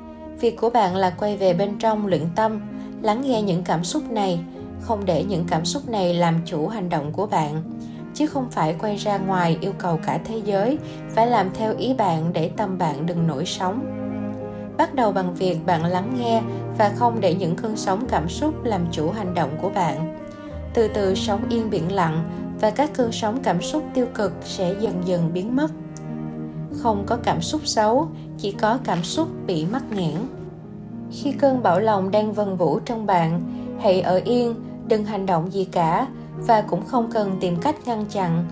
[0.40, 2.60] Việc của bạn là quay về bên trong luyện tâm,
[3.02, 4.40] lắng nghe những cảm xúc này,
[4.80, 7.62] không để những cảm xúc này làm chủ hành động của bạn,
[8.14, 10.78] chứ không phải quay ra ngoài yêu cầu cả thế giới
[11.14, 14.01] phải làm theo ý bạn để tâm bạn đừng nổi sóng
[14.76, 16.42] bắt đầu bằng việc bạn lắng nghe
[16.78, 20.18] và không để những cơn sóng cảm xúc làm chủ hành động của bạn.
[20.74, 22.24] Từ từ sống yên biển lặng
[22.60, 25.70] và các cơn sóng cảm xúc tiêu cực sẽ dần dần biến mất.
[26.82, 28.08] Không có cảm xúc xấu,
[28.38, 30.16] chỉ có cảm xúc bị mắc nghẽn.
[31.10, 33.42] Khi cơn bão lòng đang vần vũ trong bạn,
[33.80, 34.54] hãy ở yên,
[34.88, 36.06] đừng hành động gì cả
[36.36, 38.44] và cũng không cần tìm cách ngăn chặn.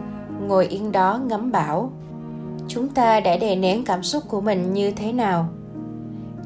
[0.46, 1.92] Ngồi yên đó ngắm bão.
[2.68, 5.48] Chúng ta đã đè nén cảm xúc của mình như thế nào?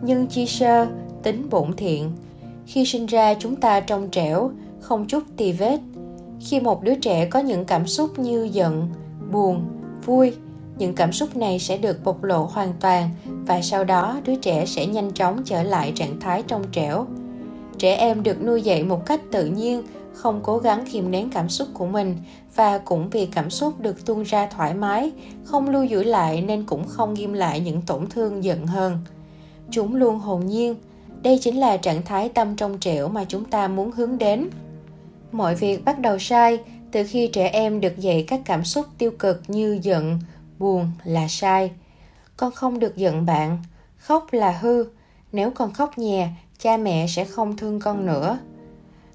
[0.05, 0.87] Nhưng chi sơ,
[1.23, 2.11] tính bổn thiện.
[2.67, 5.81] Khi sinh ra, chúng ta trong trẻo, không chút tì vết.
[6.41, 8.89] Khi một đứa trẻ có những cảm xúc như giận,
[9.33, 9.65] buồn,
[10.05, 10.33] vui,
[10.79, 14.67] những cảm xúc này sẽ được bộc lộ hoàn toàn và sau đó đứa trẻ
[14.67, 17.07] sẽ nhanh chóng trở lại trạng thái trong trẻo.
[17.79, 21.49] Trẻ em được nuôi dạy một cách tự nhiên, không cố gắng kiềm nén cảm
[21.49, 22.17] xúc của mình
[22.55, 25.13] và cũng vì cảm xúc được tuôn ra thoải mái,
[25.45, 28.99] không lưu giữ lại nên cũng không ghim lại những tổn thương giận hơn
[29.75, 30.75] chúng luôn hồn nhiên.
[31.23, 34.49] Đây chính là trạng thái tâm trong trẻo mà chúng ta muốn hướng đến.
[35.33, 36.59] Mọi việc bắt đầu sai
[36.93, 40.19] từ khi trẻ em được dạy các cảm xúc tiêu cực như giận,
[40.59, 41.71] buồn là sai.
[42.37, 43.59] Con không được giận bạn,
[43.99, 44.85] khóc là hư.
[45.33, 48.39] Nếu con khóc nhè, cha mẹ sẽ không thương con nữa.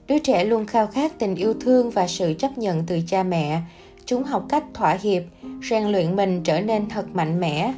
[0.07, 3.61] Đứa trẻ luôn khao khát tình yêu thương và sự chấp nhận từ cha mẹ.
[4.05, 5.23] Chúng học cách thỏa hiệp,
[5.69, 7.73] rèn luyện mình trở nên thật mạnh mẽ,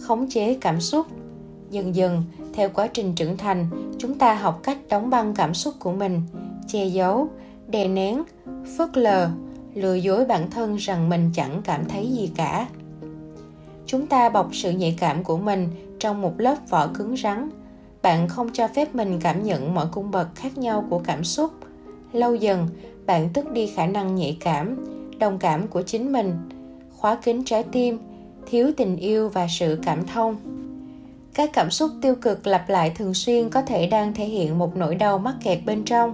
[0.00, 1.06] khống chế cảm xúc
[1.70, 3.66] dần dần, theo quá trình trưởng thành,
[3.98, 6.22] chúng ta học cách đóng băng cảm xúc của mình,
[6.68, 7.28] che giấu,
[7.68, 8.22] đè nén,
[8.76, 9.28] phớt lờ,
[9.74, 12.66] lừa dối bản thân rằng mình chẳng cảm thấy gì cả.
[13.86, 17.50] Chúng ta bọc sự nhạy cảm của mình trong một lớp vỏ cứng rắn.
[18.02, 21.50] Bạn không cho phép mình cảm nhận mọi cung bậc khác nhau của cảm xúc.
[22.12, 22.68] Lâu dần,
[23.06, 24.84] bạn tước đi khả năng nhạy cảm,
[25.18, 26.34] đồng cảm của chính mình.
[26.96, 27.98] Khóa kín trái tim,
[28.46, 30.36] thiếu tình yêu và sự cảm thông
[31.36, 34.76] các cảm xúc tiêu cực lặp lại thường xuyên có thể đang thể hiện một
[34.76, 36.12] nỗi đau mắc kẹt bên trong.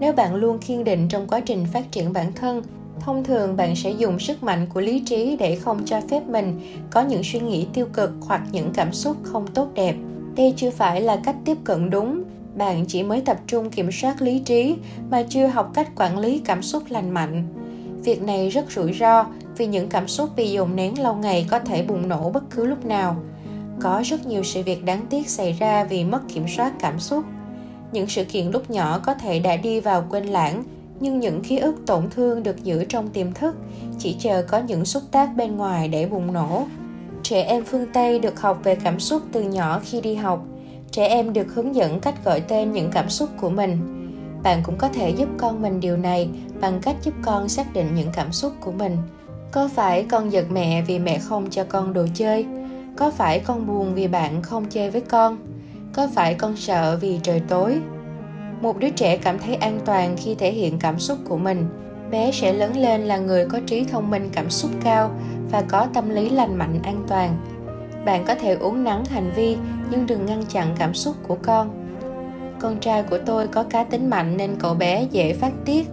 [0.00, 2.62] Nếu bạn luôn kiên định trong quá trình phát triển bản thân,
[3.00, 6.60] thông thường bạn sẽ dùng sức mạnh của lý trí để không cho phép mình
[6.90, 9.94] có những suy nghĩ tiêu cực hoặc những cảm xúc không tốt đẹp.
[10.36, 12.22] Đây chưa phải là cách tiếp cận đúng.
[12.54, 14.76] Bạn chỉ mới tập trung kiểm soát lý trí
[15.10, 17.44] mà chưa học cách quản lý cảm xúc lành mạnh.
[18.04, 21.58] Việc này rất rủi ro vì những cảm xúc bị dồn nén lâu ngày có
[21.58, 23.16] thể bùng nổ bất cứ lúc nào
[23.80, 27.24] có rất nhiều sự việc đáng tiếc xảy ra vì mất kiểm soát cảm xúc.
[27.92, 30.64] Những sự kiện lúc nhỏ có thể đã đi vào quên lãng,
[31.00, 33.56] nhưng những ký ức tổn thương được giữ trong tiềm thức
[33.98, 36.66] chỉ chờ có những xúc tác bên ngoài để bùng nổ.
[37.22, 40.44] Trẻ em phương tây được học về cảm xúc từ nhỏ khi đi học.
[40.90, 43.78] Trẻ em được hướng dẫn cách gọi tên những cảm xúc của mình.
[44.42, 46.28] Bạn cũng có thể giúp con mình điều này
[46.60, 48.96] bằng cách giúp con xác định những cảm xúc của mình.
[49.52, 52.46] Có phải con giật mẹ vì mẹ không cho con đồ chơi?
[52.96, 55.38] Có phải con buồn vì bạn không chơi với con?
[55.92, 57.78] Có phải con sợ vì trời tối?
[58.60, 61.66] Một đứa trẻ cảm thấy an toàn khi thể hiện cảm xúc của mình.
[62.10, 65.10] Bé sẽ lớn lên là người có trí thông minh, cảm xúc cao
[65.50, 67.36] và có tâm lý lành mạnh, an toàn.
[68.04, 69.56] Bạn có thể uống nắng hành vi,
[69.90, 71.86] nhưng đừng ngăn chặn cảm xúc của con.
[72.60, 75.88] Con trai của tôi có cá tính mạnh nên cậu bé dễ phát tiết.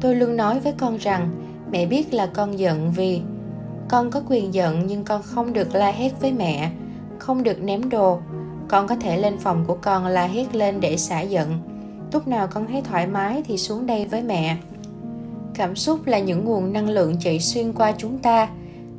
[0.00, 1.30] Tôi luôn nói với con rằng,
[1.70, 3.22] mẹ biết là con giận vì
[3.90, 6.70] con có quyền giận nhưng con không được la hét với mẹ,
[7.18, 8.20] không được ném đồ.
[8.68, 11.58] Con có thể lên phòng của con la hét lên để xả giận.
[12.12, 14.56] Lúc nào con thấy thoải mái thì xuống đây với mẹ.
[15.54, 18.48] Cảm xúc là những nguồn năng lượng chạy xuyên qua chúng ta.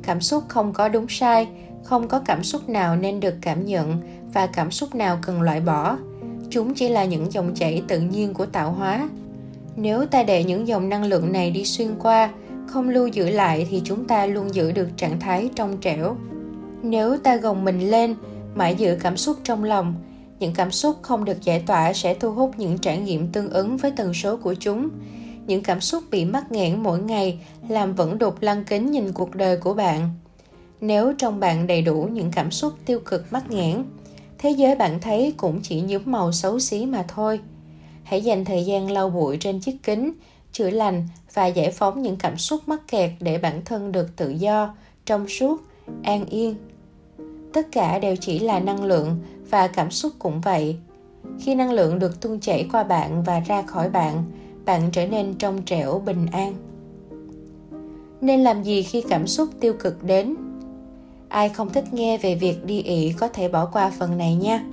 [0.02, 1.48] Cảm xúc không có đúng sai,
[1.84, 4.00] không có cảm xúc nào nên được cảm nhận
[4.32, 5.96] và cảm xúc nào cần loại bỏ.
[6.50, 9.08] Chúng chỉ là những dòng chảy tự nhiên của tạo hóa.
[9.76, 12.30] Nếu ta để những dòng năng lượng này đi xuyên qua
[12.72, 16.16] không lưu giữ lại thì chúng ta luôn giữ được trạng thái trong trẻo.
[16.82, 18.14] Nếu ta gồng mình lên,
[18.54, 19.94] mãi giữ cảm xúc trong lòng,
[20.38, 23.76] những cảm xúc không được giải tỏa sẽ thu hút những trải nghiệm tương ứng
[23.76, 24.88] với tần số của chúng.
[25.46, 29.34] Những cảm xúc bị mắc nghẽn mỗi ngày làm vẫn đục lăng kính nhìn cuộc
[29.34, 30.10] đời của bạn.
[30.80, 33.84] Nếu trong bạn đầy đủ những cảm xúc tiêu cực mắc nghẽn,
[34.38, 37.40] thế giới bạn thấy cũng chỉ nhuốm màu xấu xí mà thôi.
[38.02, 40.12] Hãy dành thời gian lau bụi trên chiếc kính
[40.52, 44.30] chữa lành và giải phóng những cảm xúc mắc kẹt để bản thân được tự
[44.30, 45.62] do, trong suốt,
[46.02, 46.54] an yên.
[47.52, 49.18] Tất cả đều chỉ là năng lượng
[49.50, 50.76] và cảm xúc cũng vậy.
[51.40, 54.24] Khi năng lượng được tuôn chảy qua bạn và ra khỏi bạn
[54.64, 56.54] bạn trở nên trong trẻo, bình an.
[58.20, 60.34] Nên làm gì khi cảm xúc tiêu cực đến?
[61.28, 64.64] Ai không thích nghe về việc đi ị có thể bỏ qua phần này nha.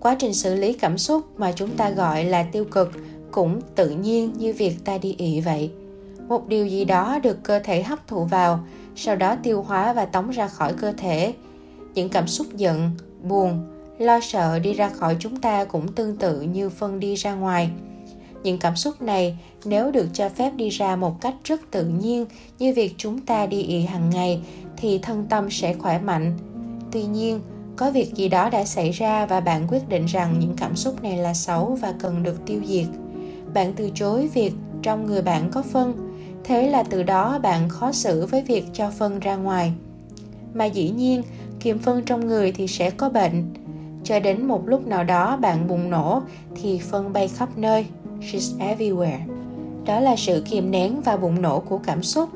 [0.00, 2.92] Quá trình xử lý cảm xúc mà chúng ta gọi là tiêu cực
[3.32, 5.70] cũng tự nhiên như việc ta đi ị vậy.
[6.28, 8.60] Một điều gì đó được cơ thể hấp thụ vào,
[8.96, 11.34] sau đó tiêu hóa và tống ra khỏi cơ thể.
[11.94, 12.90] Những cảm xúc giận,
[13.22, 13.64] buồn,
[13.98, 17.70] lo sợ đi ra khỏi chúng ta cũng tương tự như phân đi ra ngoài.
[18.42, 22.26] Những cảm xúc này nếu được cho phép đi ra một cách rất tự nhiên
[22.58, 24.40] như việc chúng ta đi ị hàng ngày
[24.76, 26.38] thì thân tâm sẽ khỏe mạnh.
[26.92, 27.40] Tuy nhiên,
[27.76, 31.02] có việc gì đó đã xảy ra và bạn quyết định rằng những cảm xúc
[31.02, 32.86] này là xấu và cần được tiêu diệt
[33.54, 36.08] bạn từ chối việc trong người bạn có phân.
[36.44, 39.72] Thế là từ đó bạn khó xử với việc cho phân ra ngoài.
[40.54, 41.22] Mà dĩ nhiên
[41.60, 43.54] kiềm phân trong người thì sẽ có bệnh.
[44.04, 46.22] Cho đến một lúc nào đó bạn bùng nổ
[46.62, 47.86] thì phân bay khắp nơi.
[48.20, 49.18] She's everywhere.
[49.86, 52.28] Đó là sự kiềm nén và bùng nổ của cảm xúc.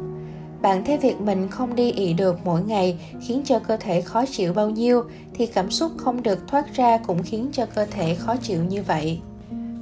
[0.62, 4.24] Bạn thấy việc mình không đi ị được mỗi ngày khiến cho cơ thể khó
[4.30, 8.14] chịu bao nhiêu thì cảm xúc không được thoát ra cũng khiến cho cơ thể
[8.14, 9.20] khó chịu như vậy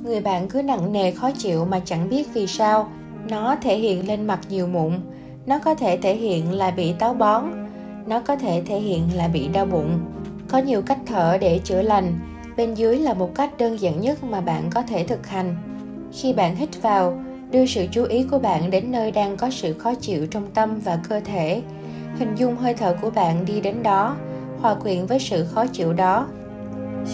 [0.04, 2.88] người bạn cứ nặng nề khó chịu mà chẳng biết vì sao.
[3.28, 4.92] Nó thể hiện lên mặt nhiều mụn.
[5.46, 7.44] Nó có thể thể hiện là bị táo bón.
[8.06, 10.00] Nó có thể thể hiện là bị đau bụng.
[10.48, 12.18] Có nhiều cách thở để chữa lành.
[12.56, 15.56] Bên dưới là một cách đơn giản nhất mà bạn có thể thực hành.
[16.12, 17.18] Khi bạn hít vào,
[17.50, 20.80] đưa sự chú ý của bạn đến nơi đang có sự khó chịu trong tâm
[20.84, 21.62] và cơ thể.
[22.18, 24.16] Hình dung hơi thở của bạn đi đến đó,
[24.60, 26.26] hòa quyện với sự khó chịu đó.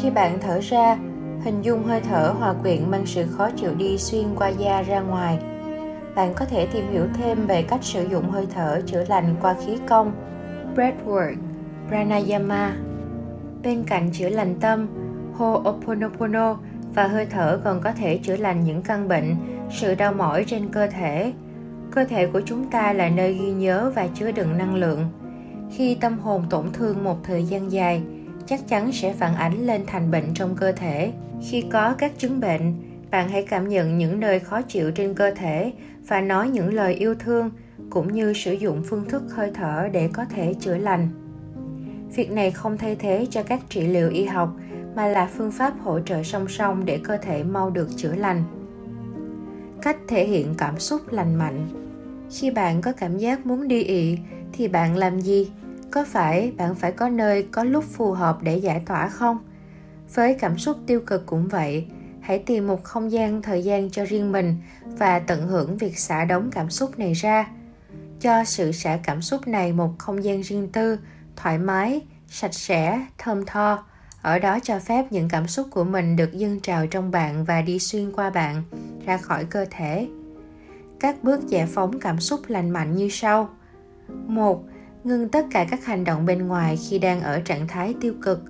[0.00, 0.98] Khi bạn thở ra
[1.44, 5.00] hình dung hơi thở hòa quyện mang sự khó chịu đi xuyên qua da ra
[5.00, 5.38] ngoài.
[6.14, 9.54] Bạn có thể tìm hiểu thêm về cách sử dụng hơi thở chữa lành qua
[9.66, 10.12] khí công,
[10.76, 11.34] breathwork,
[11.88, 12.76] pranayama.
[13.62, 14.86] Bên cạnh chữa lành tâm,
[15.38, 16.56] ho'oponopono
[16.94, 19.36] và hơi thở còn có thể chữa lành những căn bệnh,
[19.70, 21.32] sự đau mỏi trên cơ thể.
[21.90, 25.04] Cơ thể của chúng ta là nơi ghi nhớ và chứa đựng năng lượng.
[25.72, 28.02] Khi tâm hồn tổn thương một thời gian dài,
[28.46, 32.40] chắc chắn sẽ phản ánh lên thành bệnh trong cơ thể khi có các chứng
[32.40, 32.74] bệnh,
[33.10, 35.72] bạn hãy cảm nhận những nơi khó chịu trên cơ thể
[36.08, 37.50] và nói những lời yêu thương
[37.90, 41.08] cũng như sử dụng phương thức hơi thở để có thể chữa lành.
[42.14, 44.56] Việc này không thay thế cho các trị liệu y học
[44.96, 48.44] mà là phương pháp hỗ trợ song song để cơ thể mau được chữa lành.
[49.82, 51.68] Cách thể hiện cảm xúc lành mạnh.
[52.30, 54.18] Khi bạn có cảm giác muốn đi ị,
[54.52, 55.50] thì bạn làm gì?
[55.90, 59.38] Có phải bạn phải có nơi có lúc phù hợp để giải tỏa không?
[60.14, 61.86] Với cảm xúc tiêu cực cũng vậy,
[62.20, 66.24] hãy tìm một không gian thời gian cho riêng mình và tận hưởng việc xả
[66.24, 67.48] đóng cảm xúc này ra.
[68.20, 70.98] Cho sự xả cảm xúc này một không gian riêng tư,
[71.36, 73.84] thoải mái, sạch sẽ, thơm tho.
[74.22, 77.62] Ở đó cho phép những cảm xúc của mình được dâng trào trong bạn và
[77.62, 78.62] đi xuyên qua bạn,
[79.06, 80.08] ra khỏi cơ thể.
[81.00, 83.48] Các bước giải phóng cảm xúc lành mạnh như sau.
[84.26, 84.64] Một,
[85.04, 88.44] ngưng tất cả các hành động bên ngoài khi đang ở trạng thái tiêu cực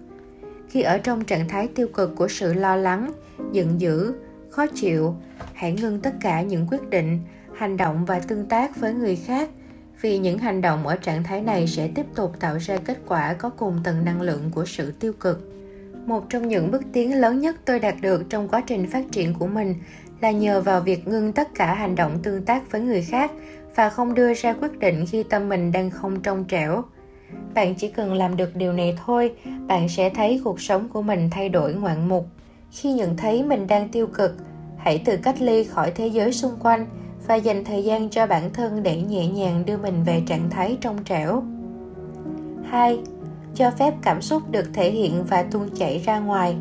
[0.71, 3.13] khi ở trong trạng thái tiêu cực của sự lo lắng,
[3.53, 4.15] giận dữ,
[4.51, 5.15] khó chịu,
[5.55, 7.19] hãy ngưng tất cả những quyết định,
[7.55, 9.49] hành động và tương tác với người khác,
[10.01, 13.35] vì những hành động ở trạng thái này sẽ tiếp tục tạo ra kết quả
[13.35, 15.51] có cùng tầng năng lượng của sự tiêu cực.
[16.07, 19.35] Một trong những bước tiến lớn nhất tôi đạt được trong quá trình phát triển
[19.35, 19.75] của mình
[20.21, 23.31] là nhờ vào việc ngưng tất cả hành động tương tác với người khác
[23.77, 26.85] và không đưa ra quyết định khi tâm mình đang không trong trẻo
[27.55, 29.33] bạn chỉ cần làm được điều này thôi,
[29.67, 32.27] bạn sẽ thấy cuộc sống của mình thay đổi ngoạn mục.
[32.71, 34.37] Khi nhận thấy mình đang tiêu cực,
[34.77, 36.87] hãy tự cách ly khỏi thế giới xung quanh
[37.27, 40.79] và dành thời gian cho bản thân để nhẹ nhàng đưa mình về trạng thái
[40.81, 41.43] trong trẻo.
[42.65, 42.99] 2
[43.55, 46.57] cho phép cảm xúc được thể hiện và tuôn chảy ra ngoài.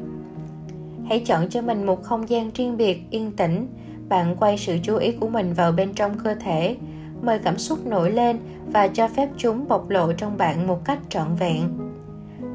[1.10, 3.68] Hãy chọn cho mình một không gian riêng biệt, yên tĩnh.
[4.10, 6.76] Bạn quay sự chú ý của mình vào bên trong cơ thể
[7.22, 8.40] mời cảm xúc nổi lên
[8.74, 11.64] và cho phép chúng bộc lộ trong bạn một cách trọn vẹn.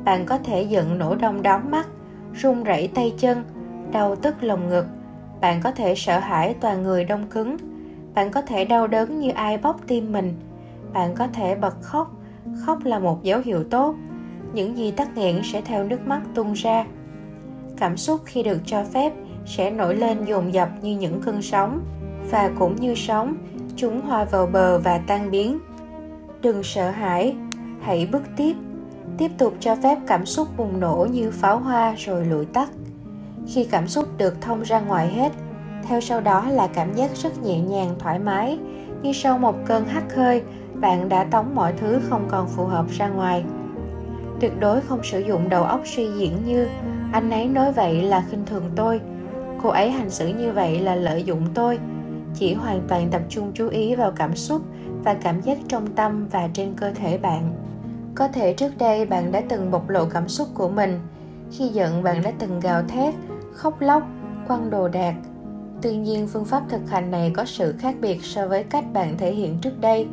[0.05, 1.87] Bạn có thể giận nổ đông đón mắt,
[2.35, 3.44] run rẩy tay chân,
[3.92, 4.87] đau tức lồng ngực.
[5.40, 7.57] Bạn có thể sợ hãi toàn người đông cứng.
[8.14, 10.35] Bạn có thể đau đớn như ai bóp tim mình.
[10.92, 12.11] Bạn có thể bật khóc.
[12.66, 13.94] Khóc là một dấu hiệu tốt.
[14.53, 16.85] Những gì tắc nghẽn sẽ theo nước mắt tung ra.
[17.77, 19.12] Cảm xúc khi được cho phép
[19.46, 21.81] sẽ nổi lên dồn dập như những cơn sóng
[22.31, 23.37] và cũng như sóng
[23.76, 25.58] chúng hòa vào bờ và tan biến.
[26.42, 27.37] Đừng sợ hãi,
[27.80, 28.56] hãy bước tiếp.
[29.18, 32.68] Tiếp tục cho phép cảm xúc bùng nổ như pháo hoa rồi lụi tắt.
[33.46, 35.32] Khi cảm xúc được thông ra ngoài hết,
[35.88, 38.58] theo sau đó là cảm giác rất nhẹ nhàng, thoải mái.
[39.02, 40.42] Như sau một cơn hắt hơi,
[40.74, 43.44] bạn đã tống mọi thứ không còn phù hợp ra ngoài.
[44.40, 46.66] Tuyệt đối không sử dụng đầu óc suy diễn như,
[47.12, 49.00] anh ấy nói vậy là khinh thường tôi.
[49.62, 51.78] Cô ấy hành xử như vậy là lợi dụng tôi
[52.34, 54.62] chỉ hoàn toàn tập trung chú ý vào cảm xúc
[55.04, 57.52] và cảm giác trong tâm và trên cơ thể bạn.
[58.14, 61.00] Có thể trước đây bạn đã từng bộc lộ cảm xúc của mình.
[61.52, 63.14] Khi giận, bạn đã từng gào thét,
[63.52, 64.02] khóc lóc,
[64.46, 65.14] quăng đồ đạc.
[65.82, 69.18] Tuy nhiên, phương pháp thực hành này có sự khác biệt so với cách bạn
[69.18, 70.06] thể hiện trước đây.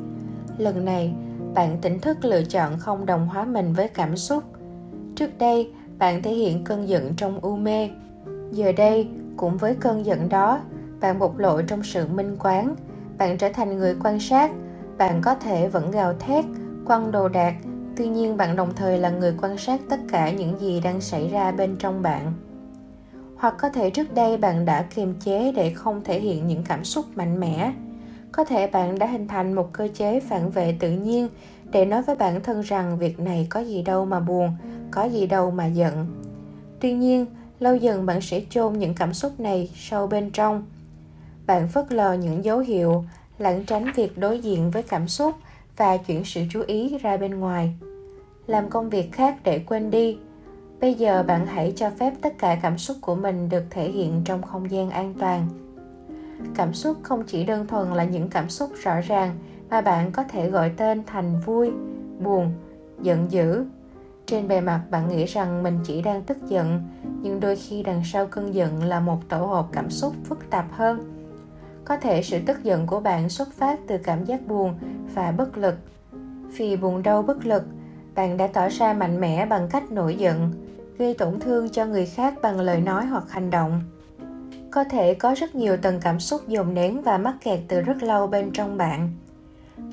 [0.58, 1.14] Lần này,
[1.54, 4.44] bạn tỉnh thức lựa chọn không đồng hóa mình với cảm xúc.
[5.16, 7.90] Trước đây, bạn thể hiện cơn giận trong u mê.
[8.52, 9.08] Giờ đây,
[9.38, 10.60] cũng với cơn giận đó
[11.02, 12.76] bạn bộc lộ trong sự minh quán
[13.22, 14.52] bạn trở thành người quan sát.
[14.98, 16.46] Bạn có thể vẫn gào thét,
[16.86, 17.56] quăng đồ đạc.
[17.98, 21.30] Tuy nhiên, bạn đồng thời là người quan sát tất cả những gì đang xảy
[21.30, 22.34] ra bên trong bạn.
[23.36, 26.84] Hoặc có thể trước đây bạn đã kiềm chế để không thể hiện những cảm
[26.84, 27.74] xúc mạnh mẽ.
[28.32, 31.28] Có thể bạn đã hình thành một cơ chế phản vệ tự nhiên
[31.72, 34.52] để nói với bản thân rằng việc này có gì đâu mà buồn,
[34.92, 36.08] có gì đâu mà giận.
[36.80, 37.26] Tuy nhiên,
[37.60, 40.64] lâu dần bạn sẽ chôn những cảm xúc này sâu bên trong
[41.48, 43.04] bạn phớt lờ những dấu hiệu,
[43.38, 45.36] lẩn tránh việc đối diện với cảm xúc
[45.78, 47.74] và chuyển sự chú ý ra bên ngoài.
[48.48, 50.18] Làm công việc khác để quên đi.
[50.80, 54.22] Bây giờ bạn hãy cho phép tất cả cảm xúc của mình được thể hiện
[54.26, 55.48] trong không gian an toàn.
[56.56, 59.36] Cảm xúc không chỉ đơn thuần là những cảm xúc rõ ràng
[59.70, 61.72] mà bạn có thể gọi tên thành vui,
[62.20, 62.54] buồn,
[63.02, 63.66] giận dữ.
[64.26, 66.82] Trên bề mặt bạn nghĩ rằng mình chỉ đang tức giận,
[67.22, 70.66] nhưng đôi khi đằng sau cơn giận là một tổ hợp cảm xúc phức tạp
[70.72, 71.21] hơn
[71.86, 74.74] có thể sự tức giận của bạn xuất phát từ cảm giác buồn
[75.16, 75.76] và bất lực.
[76.58, 77.64] Vì buồn đau bất lực,
[78.16, 80.52] bạn đã tỏ ra mạnh mẽ bằng cách nổi giận,
[80.98, 83.82] gây tổn thương cho người khác bằng lời nói hoặc hành động.
[84.72, 88.04] Có thể có rất nhiều tầng cảm xúc dồn nén và mắc kẹt từ rất
[88.04, 89.10] lâu bên trong bạn.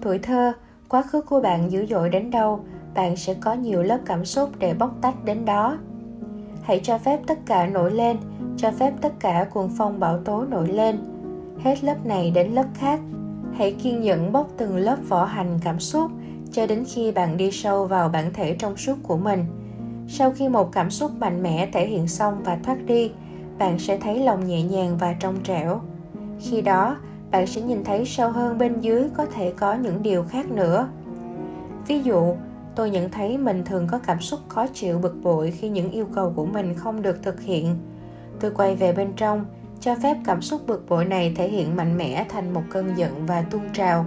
[0.03, 0.53] Tuổi thơ,
[0.88, 2.61] quá khứ của bạn dữ dội đến đâu,
[2.94, 5.79] bạn sẽ có nhiều lớp cảm xúc để bóc tách đến đó.
[6.62, 8.16] Hãy cho phép tất cả nổi lên,
[8.57, 10.98] cho phép tất cả cuồng phong bão tố nổi lên
[11.64, 13.01] hết lớp này đến lớp khác.
[13.55, 16.11] Hãy kiên nhẫn bóc từng lớp vỏ hành cảm xúc
[16.53, 19.44] cho đến khi bạn đi sâu vào bản thể trong suốt của mình.
[20.09, 23.12] Sau khi một cảm xúc mạnh mẽ thể hiện xong và thoát đi,
[23.59, 25.81] bạn sẽ thấy lòng nhẹ nhàng và trong trẻo.
[26.40, 26.97] Khi đó,
[27.31, 30.88] bạn sẽ nhìn thấy sâu hơn bên dưới có thể có những điều khác nữa.
[31.87, 32.35] Ví dụ,
[32.75, 36.07] tôi nhận thấy mình thường có cảm xúc khó chịu bực bội khi những yêu
[36.14, 37.77] cầu của mình không được thực hiện.
[38.40, 39.44] Tôi quay về bên trong
[39.80, 43.26] cho phép cảm xúc bực bội này thể hiện mạnh mẽ thành một cơn giận
[43.26, 44.06] và tuôn trào.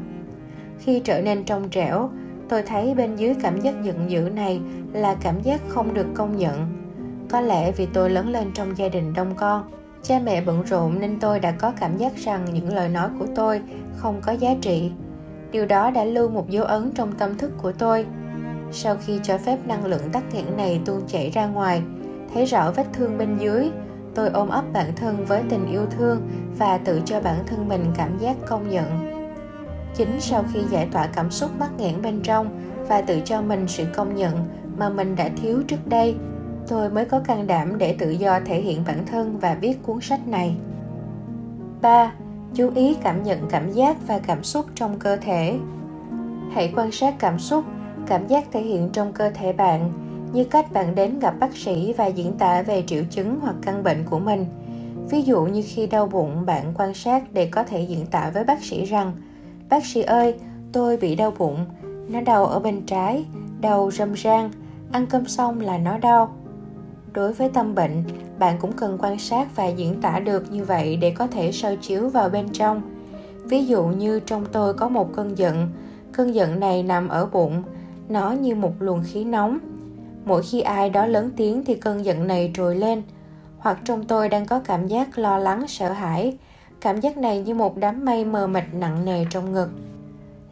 [0.79, 2.09] Khi trở nên trong trẻo,
[2.49, 4.61] tôi thấy bên dưới cảm giác giận dữ này
[4.93, 6.67] là cảm giác không được công nhận.
[7.29, 9.71] Có lẽ vì tôi lớn lên trong gia đình đông con,
[10.03, 13.25] cha mẹ bận rộn nên tôi đã có cảm giác rằng những lời nói của
[13.35, 13.61] tôi
[13.95, 14.91] không có giá trị.
[15.51, 18.05] Điều đó đã lưu một dấu ấn trong tâm thức của tôi.
[18.71, 21.81] Sau khi cho phép năng lượng tắc nghẽn này tuôn chảy ra ngoài,
[22.33, 23.69] thấy rõ vết thương bên dưới
[24.15, 27.85] tôi ôm ấp bản thân với tình yêu thương và tự cho bản thân mình
[27.97, 29.11] cảm giác công nhận
[29.95, 33.67] chính sau khi giải tỏa cảm xúc mắc nghẽn bên trong và tự cho mình
[33.67, 34.45] sự công nhận
[34.77, 36.15] mà mình đã thiếu trước đây
[36.67, 40.01] tôi mới có can đảm để tự do thể hiện bản thân và viết cuốn
[40.01, 40.55] sách này
[41.81, 42.13] 3.
[42.53, 45.59] Chú ý cảm nhận cảm giác và cảm xúc trong cơ thể.
[46.53, 47.65] Hãy quan sát cảm xúc,
[48.07, 49.91] cảm giác thể hiện trong cơ thể bạn
[50.33, 53.83] như cách bạn đến gặp bác sĩ và diễn tả về triệu chứng hoặc căn
[53.83, 54.45] bệnh của mình.
[55.09, 58.43] Ví dụ như khi đau bụng, bạn quan sát để có thể diễn tả với
[58.43, 59.13] bác sĩ rằng
[59.71, 60.35] Bác sĩ ơi,
[60.71, 61.65] tôi bị đau bụng,
[62.09, 63.25] nó đau ở bên trái,
[63.61, 64.51] đau râm ran,
[64.91, 66.35] ăn cơm xong là nó đau.
[67.13, 68.03] Đối với tâm bệnh,
[68.39, 71.77] bạn cũng cần quan sát và diễn tả được như vậy để có thể soi
[71.77, 72.81] chiếu vào bên trong.
[73.43, 75.69] Ví dụ như trong tôi có một cơn giận,
[76.11, 77.63] cơn giận này nằm ở bụng,
[78.09, 79.59] nó như một luồng khí nóng.
[80.25, 83.03] Mỗi khi ai đó lớn tiếng thì cơn giận này trồi lên,
[83.57, 86.37] hoặc trong tôi đang có cảm giác lo lắng sợ hãi,
[86.81, 89.69] cảm giác này như một đám mây mờ mịt nặng nề trong ngực.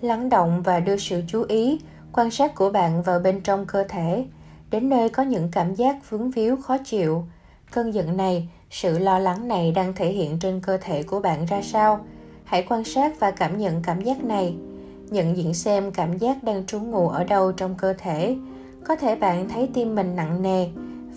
[0.02, 1.80] Lắng động và đưa sự chú ý
[2.14, 4.26] quan sát của bạn vào bên trong cơ thể.
[4.72, 7.24] Đến nơi có những cảm giác vướng víu khó chịu.
[7.72, 11.46] Cơn giận này sự lo lắng này đang thể hiện trên cơ thể của bạn
[11.46, 12.00] ra sao?
[12.44, 14.56] Hãy quan sát và cảm nhận cảm giác này.
[15.10, 18.36] Nhận diện xem cảm giác đang trú ngụ ở đâu trong cơ thể
[18.84, 20.68] có thể bạn thấy tim mình nặng nề,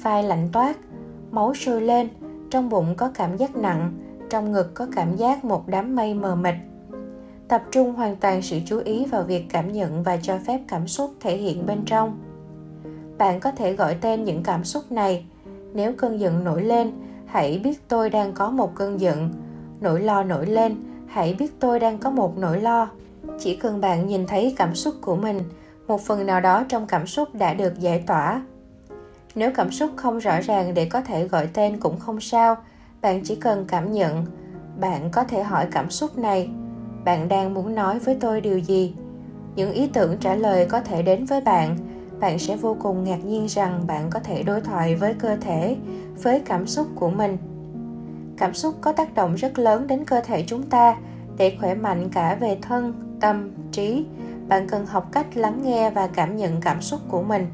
[0.03, 0.77] vai lạnh toát,
[1.31, 2.09] máu sôi lên,
[2.51, 3.93] trong bụng có cảm giác nặng,
[4.31, 6.55] trong ngực có cảm giác một đám mây mờ mịt.
[7.49, 10.89] Tập trung hoàn toàn sự chú ý vào việc cảm nhận và cho phép cảm
[10.89, 12.19] xúc thể hiện bên trong.
[13.19, 15.25] Bạn có thể gọi tên những cảm xúc này.
[15.75, 16.93] Nếu cơn giận nổi lên,
[17.27, 19.31] hãy biết tôi đang có một cơn giận.
[19.81, 22.89] Nỗi lo nổi lên, hãy biết tôi đang có một nỗi lo.
[23.39, 25.41] Chỉ cần bạn nhìn thấy cảm xúc của mình
[25.93, 28.43] một phần nào đó trong cảm xúc đã được giải tỏa.
[29.35, 32.57] Nếu cảm xúc không rõ ràng để có thể gọi tên cũng không sao.
[33.01, 34.27] Bạn chỉ cần cảm nhận.
[34.81, 36.51] Bạn có thể hỏi cảm xúc này,
[37.05, 38.95] bạn đang muốn nói với tôi điều gì?
[39.57, 41.77] Những ý tưởng trả lời có thể đến với bạn.
[42.21, 45.77] Bạn sẽ vô cùng ngạc nhiên rằng bạn có thể đối thoại với cơ thể,
[46.23, 47.37] với cảm xúc của mình.
[48.37, 50.97] Cảm xúc có tác động rất lớn đến cơ thể chúng ta,
[51.37, 54.05] để khỏe mạnh cả về thân, tâm, trí
[54.49, 57.47] bạn cần học cách lắng nghe và cảm nhận cảm xúc của mình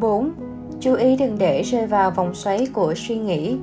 [0.00, 0.32] 4.
[0.80, 3.58] Chú ý đừng để rơi vào vòng xoáy của suy nghĩ.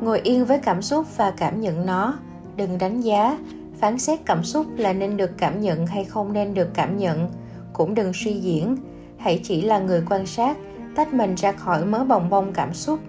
[0.00, 2.18] Ngồi yên với cảm xúc và cảm nhận nó,
[2.56, 3.38] đừng đánh giá,
[3.78, 7.30] phán xét cảm xúc là nên được cảm nhận hay không nên được cảm nhận,
[7.72, 8.76] cũng đừng suy diễn,
[9.18, 10.56] hãy chỉ là người quan sát,
[10.96, 13.00] tách mình ra khỏi mớ bồng bông cảm xúc.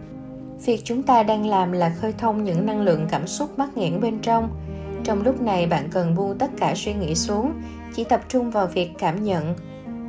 [0.65, 4.01] Việc chúng ta đang làm là khơi thông những năng lượng cảm xúc mắc nghẽn
[4.01, 4.49] bên trong.
[5.07, 7.53] Trong lúc này bạn cần buông tất cả suy nghĩ xuống,
[7.95, 9.55] chỉ tập trung vào việc cảm nhận,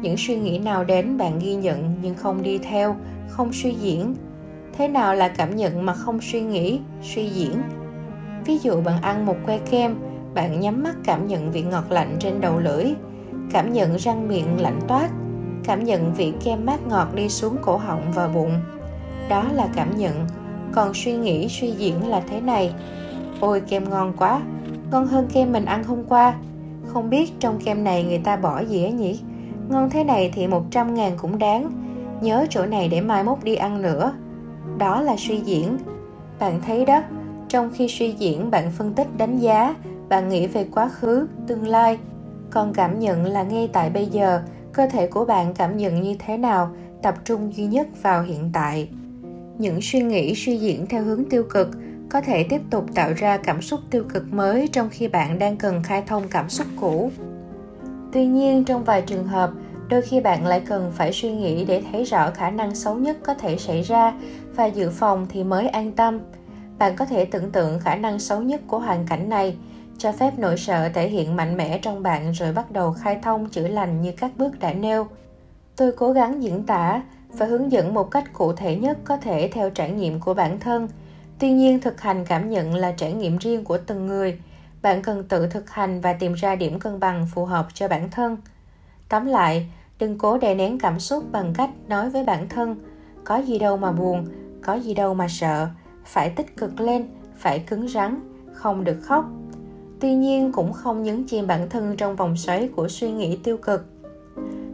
[0.00, 2.96] những suy nghĩ nào đến bạn ghi nhận nhưng không đi theo
[3.28, 4.14] không suy diễn.
[4.78, 7.52] Thế nào là cảm nhận mà không suy nghĩ suy diễn?
[8.46, 9.94] Ví dụ bạn ăn một que kem
[10.34, 12.84] bạn nhắm mắt cảm nhận vị ngọt lạnh trên đầu lưỡi.
[13.52, 15.08] Cảm nhận răng miệng lạnh toát.
[15.64, 18.52] Cảm nhận vị kem mát ngọt đi xuống cổ họng và bụng.
[19.28, 20.26] Đó là cảm nhận.
[20.72, 22.74] Còn suy nghĩ suy diễn là thế này.
[23.40, 24.40] Ôi kem ngon quá
[24.90, 26.34] ngon hơn kem mình ăn hôm qua.
[26.86, 29.20] Không biết trong kem này người ta bỏ gì ấy nhỉ?
[29.68, 31.70] Ngon thế này thì 100 ngàn cũng đáng.
[32.20, 34.12] Nhớ chỗ này để mai mốt đi ăn nữa.
[34.78, 35.78] Đó là suy diễn.
[36.38, 37.02] Bạn thấy đó,
[37.48, 39.74] trong khi suy diễn bạn phân tích đánh giá,
[40.08, 41.98] bạn nghĩ về quá khứ, tương lai.
[42.50, 46.16] Còn cảm nhận là ngay tại bây giờ, cơ thể của bạn cảm nhận như
[46.18, 46.70] thế nào,
[47.02, 48.88] tập trung duy nhất vào hiện tại.
[49.58, 51.70] Những suy nghĩ suy diễn theo hướng tiêu cực
[52.08, 55.56] có thể tiếp tục tạo ra cảm xúc tiêu cực mới trong khi bạn đang
[55.56, 57.10] cần khai thông cảm xúc cũ.
[58.12, 59.50] Tuy nhiên, trong vài trường hợp,
[59.88, 63.16] đôi khi bạn lại cần phải suy nghĩ để thấy rõ khả năng xấu nhất
[63.22, 64.14] có thể xảy ra
[64.54, 66.20] và dự phòng thì mới an tâm.
[66.78, 69.56] Bạn có thể tưởng tượng khả năng xấu nhất của hoàn cảnh này,
[69.98, 73.50] cho phép nỗi sợ thể hiện mạnh mẽ trong bạn rồi bắt đầu khai thông
[73.50, 75.06] chữa lành như các bước đã nêu.
[75.76, 77.02] Tôi cố gắng diễn tả
[77.32, 80.60] và hướng dẫn một cách cụ thể nhất có thể theo trải nghiệm của bản
[80.60, 80.88] thân
[81.38, 84.40] tuy nhiên, thực hành cảm nhận là trải nghiệm riêng của từng người.
[84.82, 88.10] Bạn cần tự thực hành và tìm ra điểm cân bằng phù hợp cho bản
[88.10, 88.36] thân.
[89.08, 92.76] Tóm lại, đừng cố đè nén cảm xúc bằng cách nói với bản thân,
[93.24, 94.26] có gì đâu mà buồn,
[94.62, 95.68] có gì đâu mà sợ,
[96.04, 98.20] phải tích cực lên, phải cứng rắn,
[98.52, 99.24] không được khóc.
[100.00, 103.56] Tuy nhiên, cũng không nhấn chìm bản thân trong vòng xoáy của suy nghĩ tiêu
[103.56, 103.86] cực.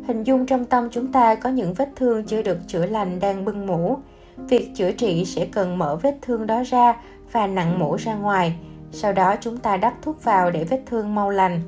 [0.07, 3.45] Hình dung trong tâm chúng ta có những vết thương chưa được chữa lành đang
[3.45, 3.99] bưng mũ
[4.37, 6.97] việc chữa trị sẽ cần mở vết thương đó ra
[7.33, 8.57] và nặng mũ ra ngoài.
[8.93, 11.61] Sau đó chúng ta đắp thuốc vào để vết thương mau lành.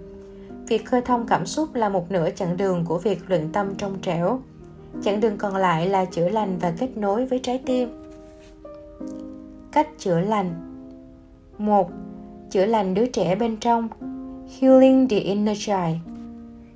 [0.68, 3.98] Việc khơi thông cảm xúc là một nửa chặng đường của việc luyện tâm trong
[4.02, 4.40] trẻo.
[5.02, 7.88] Chặng đường còn lại là chữa lành và kết nối với trái tim.
[9.72, 10.54] Cách chữa lành.
[11.58, 11.90] Một,
[12.50, 13.88] chữa lành đứa trẻ bên trong.
[14.60, 15.96] Healing the inner child.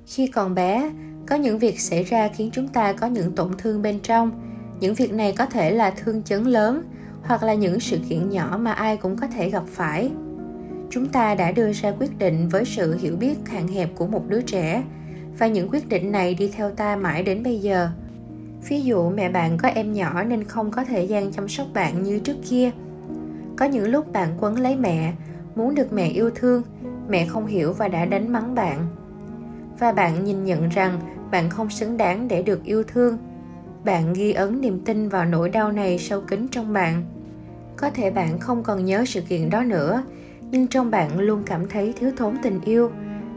[0.05, 0.91] Khi còn bé,
[1.27, 4.31] có những việc xảy ra khiến chúng ta có những tổn thương bên trong
[4.81, 6.83] những việc này có thể là thương chấn lớn,
[7.23, 10.11] hoặc là những sự kiện nhỏ mà ai cũng có thể gặp phải.
[10.89, 14.27] Chúng ta đã đưa ra quyết định với sự hiểu biết hạn hẹp của một
[14.27, 14.83] đứa trẻ,
[15.37, 17.89] và những quyết định này đi theo ta mãi đến bây giờ.
[18.69, 22.03] Ví dụ, mẹ bạn có em nhỏ nên không có thời gian chăm sóc bạn
[22.03, 22.71] như trước kia.
[23.57, 25.13] Có những lúc bạn quấn lấy mẹ,
[25.55, 26.63] muốn được mẹ yêu thương,
[27.09, 28.87] mẹ không hiểu và đã đánh mắng bạn.
[29.79, 30.99] Và bạn nhìn nhận rằng
[31.31, 33.17] bạn không xứng đáng để được yêu thương
[33.85, 37.03] bạn ghi ấn niềm tin vào nỗi đau này sâu kín trong bạn.
[37.77, 40.03] Có thể bạn không còn nhớ sự kiện đó nữa,
[40.51, 42.91] nhưng trong bạn luôn cảm thấy thiếu thốn tình yêu,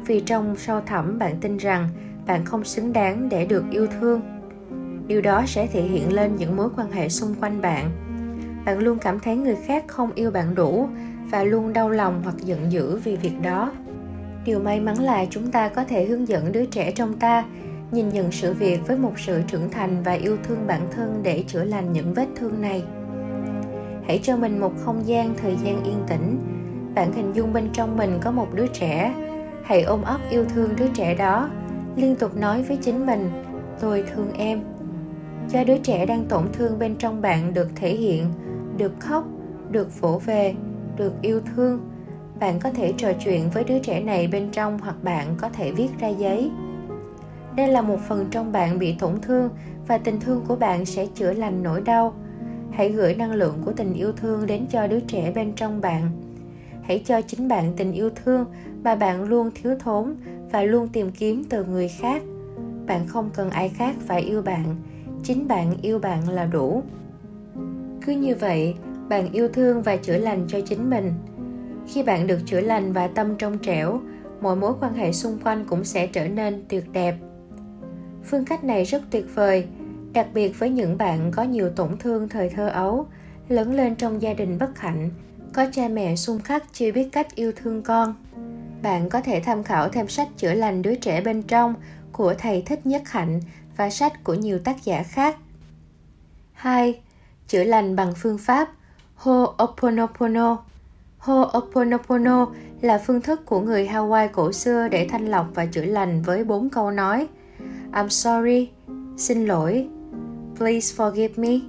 [0.07, 1.89] vì trong sâu thẳm bạn tin rằng
[2.27, 4.21] bạn không xứng đáng để được yêu thương.
[5.07, 7.91] Điều đó sẽ thể hiện lên những mối quan hệ xung quanh bạn.
[8.65, 10.89] Bạn luôn cảm thấy người khác không yêu bạn đủ
[11.31, 13.73] và luôn đau lòng hoặc giận dữ vì việc đó.
[14.45, 17.45] Điều may mắn là chúng ta có thể hướng dẫn đứa trẻ trong ta
[17.93, 21.45] nhìn nhận sự việc với một sự trưởng thành và yêu thương bản thân để
[21.47, 22.85] chữa lành những vết thương này.
[24.07, 26.39] Hãy cho mình một không gian thời gian yên tĩnh.
[26.95, 29.15] Bạn hình dung bên trong mình có một đứa trẻ.
[29.65, 31.51] Hãy ôm ấp yêu thương đứa trẻ đó.
[31.97, 33.31] Liên tục nói với chính mình,
[33.81, 34.61] tôi thương em.
[35.53, 38.25] Cho đứa trẻ đang tổn thương bên trong bạn được thể hiện,
[38.77, 39.25] được khóc,
[39.71, 40.55] được vỗ về,
[40.97, 41.81] được yêu thương.
[42.41, 45.73] Bạn có thể trò chuyện với đứa trẻ này bên trong hoặc bạn có thể
[45.73, 46.51] viết ra giấy
[47.57, 49.51] đây là một phần trong bạn bị tổn thương
[49.87, 52.15] và tình thương của bạn sẽ chữa lành nỗi đau.
[52.71, 56.11] Hãy gửi năng lượng của tình yêu thương đến cho đứa trẻ bên trong bạn.
[56.83, 58.45] Hãy cho chính bạn tình yêu thương
[58.85, 60.17] mà bạn luôn thiếu thốn
[60.53, 62.23] và luôn tìm kiếm từ người khác.
[62.87, 64.77] Bạn không cần ai khác phải yêu bạn.
[65.23, 66.83] Chính bạn yêu bạn là đủ.
[68.07, 68.75] Cứ như vậy,
[69.09, 71.13] bạn yêu thương và chữa lành cho chính mình.
[71.87, 74.01] Khi bạn được chữa lành và tâm trong trẻo,
[74.41, 77.15] mọi mối quan hệ xung quanh cũng sẽ trở nên tuyệt đẹp
[78.27, 79.67] phương cách này rất tuyệt vời,
[80.13, 83.07] đặc biệt với những bạn có nhiều tổn thương thời thơ ấu,
[83.49, 85.11] lớn lên trong gia đình bất hạnh,
[85.53, 88.15] có cha mẹ xung khắc chưa biết cách yêu thương con.
[88.83, 91.75] Bạn có thể tham khảo thêm sách chữa lành đứa trẻ bên trong
[92.13, 93.41] của thầy thích nhất hạnh
[93.77, 95.37] và sách của nhiều tác giả khác.
[96.53, 97.01] 2.
[97.49, 98.69] Chữa lành bằng phương pháp
[99.23, 100.57] Ho'oponopono.
[101.21, 102.47] Ho'oponopono
[102.81, 106.45] là phương thức của người Hawaii cổ xưa để thanh lọc và chữa lành với
[106.45, 107.29] bốn câu nói.
[107.95, 108.71] I'm sorry,
[109.17, 109.89] xin lỗi,
[110.57, 111.61] please forgive me,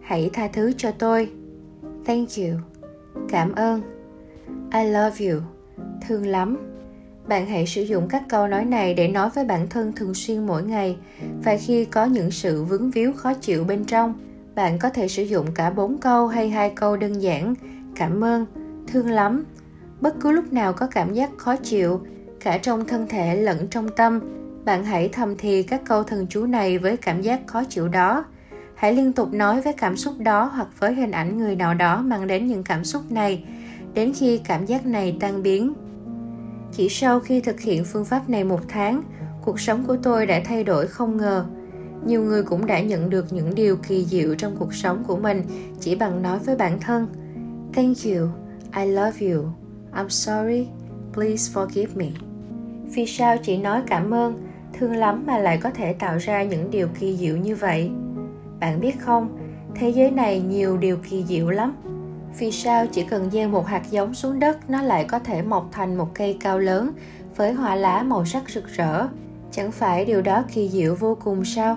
[0.00, 1.30] hãy tha thứ cho tôi,
[2.04, 2.48] thank you,
[3.28, 3.82] cảm ơn,
[4.72, 5.40] I love you,
[6.08, 6.56] thương lắm.
[7.26, 10.46] Bạn hãy sử dụng các câu nói này để nói với bản thân thường xuyên
[10.46, 10.96] mỗi ngày.
[11.44, 14.14] Và khi có những sự vướng víu khó chịu bên trong,
[14.54, 17.54] bạn có thể sử dụng cả bốn câu hay hai câu đơn giản,
[17.94, 18.46] cảm ơn,
[18.86, 19.44] thương lắm.
[20.00, 22.00] Bất cứ lúc nào có cảm giác khó chịu,
[22.40, 24.20] cả trong thân thể lẫn trong tâm,
[24.64, 28.24] bạn hãy thầm thì các câu thần chú này với cảm giác khó chịu đó.
[28.74, 32.02] Hãy liên tục nói với cảm xúc đó hoặc với hình ảnh người nào đó
[32.02, 33.44] mang đến những cảm xúc này,
[33.94, 35.72] đến khi cảm giác này tan biến.
[36.72, 39.02] Chỉ sau khi thực hiện phương pháp này một tháng,
[39.44, 41.46] cuộc sống của tôi đã thay đổi không ngờ.
[42.06, 45.42] Nhiều người cũng đã nhận được những điều kỳ diệu trong cuộc sống của mình
[45.80, 47.06] chỉ bằng nói với bản thân
[47.72, 48.28] Thank you,
[48.76, 49.44] I love you,
[49.92, 50.68] I'm sorry,
[51.12, 52.06] please forgive me.
[52.94, 54.49] Vì sao chỉ nói cảm ơn,
[54.80, 57.90] thương lắm mà lại có thể tạo ra những điều kỳ diệu như vậy?
[58.60, 59.38] Bạn biết không,
[59.74, 61.76] thế giới này nhiều điều kỳ diệu lắm
[62.38, 65.68] vì sao chỉ cần gieo một hạt giống xuống đất nó lại có thể mọc
[65.72, 66.92] thành một cây cao lớn
[67.36, 69.06] với hoa lá màu sắc rực rỡ?
[69.50, 71.76] Chẳng phải điều đó kỳ diệu vô cùng sao?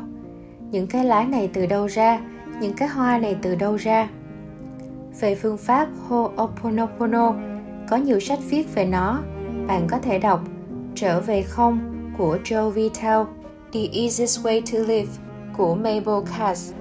[0.71, 2.19] Những cái lá này từ đâu ra?
[2.59, 4.09] Những cái hoa này từ đâu ra?
[5.19, 7.33] Về phương pháp Ho'oponopono,
[7.89, 9.23] có nhiều sách viết về nó.
[9.67, 10.43] Bạn có thể đọc
[10.95, 13.25] Trở về không của Joe Vitale,
[13.73, 15.11] The Easiest Way to Live
[15.57, 16.73] của Mabel Cass.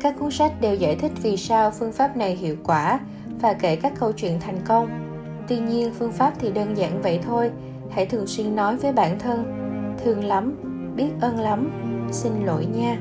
[0.00, 3.00] Các cuốn sách đều giải thích vì sao phương pháp này hiệu quả
[3.40, 4.88] và kể các câu chuyện thành công.
[5.48, 7.50] Tuy nhiên, phương pháp thì đơn giản vậy thôi.
[7.90, 9.44] Hãy thường xuyên nói với bản thân,
[10.04, 10.56] thương lắm,
[10.96, 11.70] biết ơn lắm,
[12.12, 12.98] xin lỗi nha.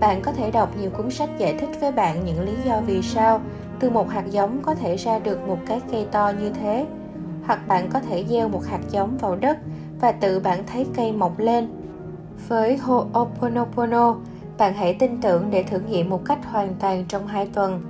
[0.00, 3.02] Bạn có thể đọc nhiều cuốn sách giải thích với bạn những lý do vì
[3.02, 3.40] sao
[3.80, 6.86] từ một hạt giống có thể ra được một cái cây to như thế.
[7.46, 9.58] Hoặc bạn có thể gieo một hạt giống vào đất
[10.02, 11.68] và tự bạn thấy cây mọc lên.
[12.48, 14.16] Với Ho'oponopono,
[14.58, 17.80] bạn hãy tin tưởng để thử nghiệm một cách hoàn toàn trong hai tuần.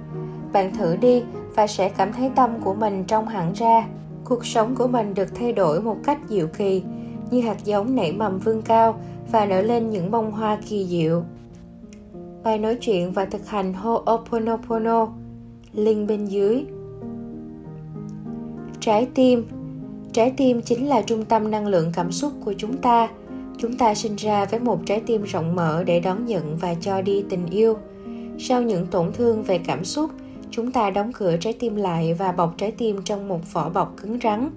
[0.52, 1.22] Bạn thử đi
[1.54, 3.86] và sẽ cảm thấy tâm của mình trong hẳn ra
[4.24, 6.82] cuộc sống của mình được thay đổi một cách diệu kỳ
[7.30, 9.00] như hạt giống nảy mầm vươn cao
[9.32, 11.22] và nở lên những bông hoa kỳ diệu
[12.44, 15.08] bài nói chuyện và thực hành Ho'oponopono
[15.72, 16.64] link bên dưới
[18.80, 19.61] trái tim
[20.12, 23.08] trái tim chính là trung tâm năng lượng cảm xúc của chúng ta.
[23.58, 27.02] Chúng ta sinh ra với một trái tim rộng mở để đón nhận và cho
[27.02, 27.76] đi tình yêu.
[28.38, 30.10] Sau những tổn thương về cảm xúc,
[30.50, 33.94] chúng ta đóng cửa trái tim lại và bọc trái tim trong một vỏ bọc
[34.02, 34.50] cứng rắn.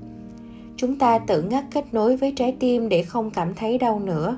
[0.77, 4.37] Chúng ta tự ngắt kết nối với trái tim để không cảm thấy đau nữa.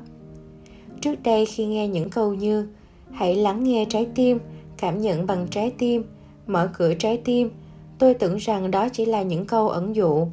[1.01, 2.68] Trước đây khi nghe những câu như,
[3.11, 4.39] hãy lắng nghe trái tim,
[4.78, 6.03] cảm nhận bằng trái tim,
[6.47, 7.49] mở cửa trái tim,
[7.99, 10.28] tôi tưởng rằng đó chỉ là những câu ẩn dụ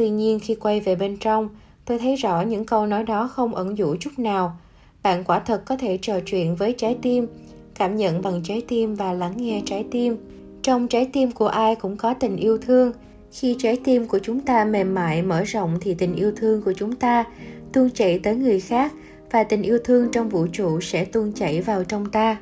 [0.00, 1.48] tuy nhiên khi quay về bên trong,
[1.84, 4.56] tôi thấy rõ những câu nói đó không ẩn dụ chút nào.
[5.02, 7.26] Bạn quả thật có thể trò chuyện với trái tim,
[7.74, 10.16] cảm nhận bằng trái tim và lắng nghe trái tim.
[10.62, 12.92] Trong trái tim của ai cũng có tình yêu thương.
[13.32, 16.72] Khi trái tim của chúng ta mềm mại, mở rộng thì tình yêu thương của
[16.72, 17.24] chúng ta
[17.72, 18.92] tuôn chảy tới người khác
[19.30, 22.36] và tình yêu thương trong vũ trụ sẽ tuôn chảy vào trong ta.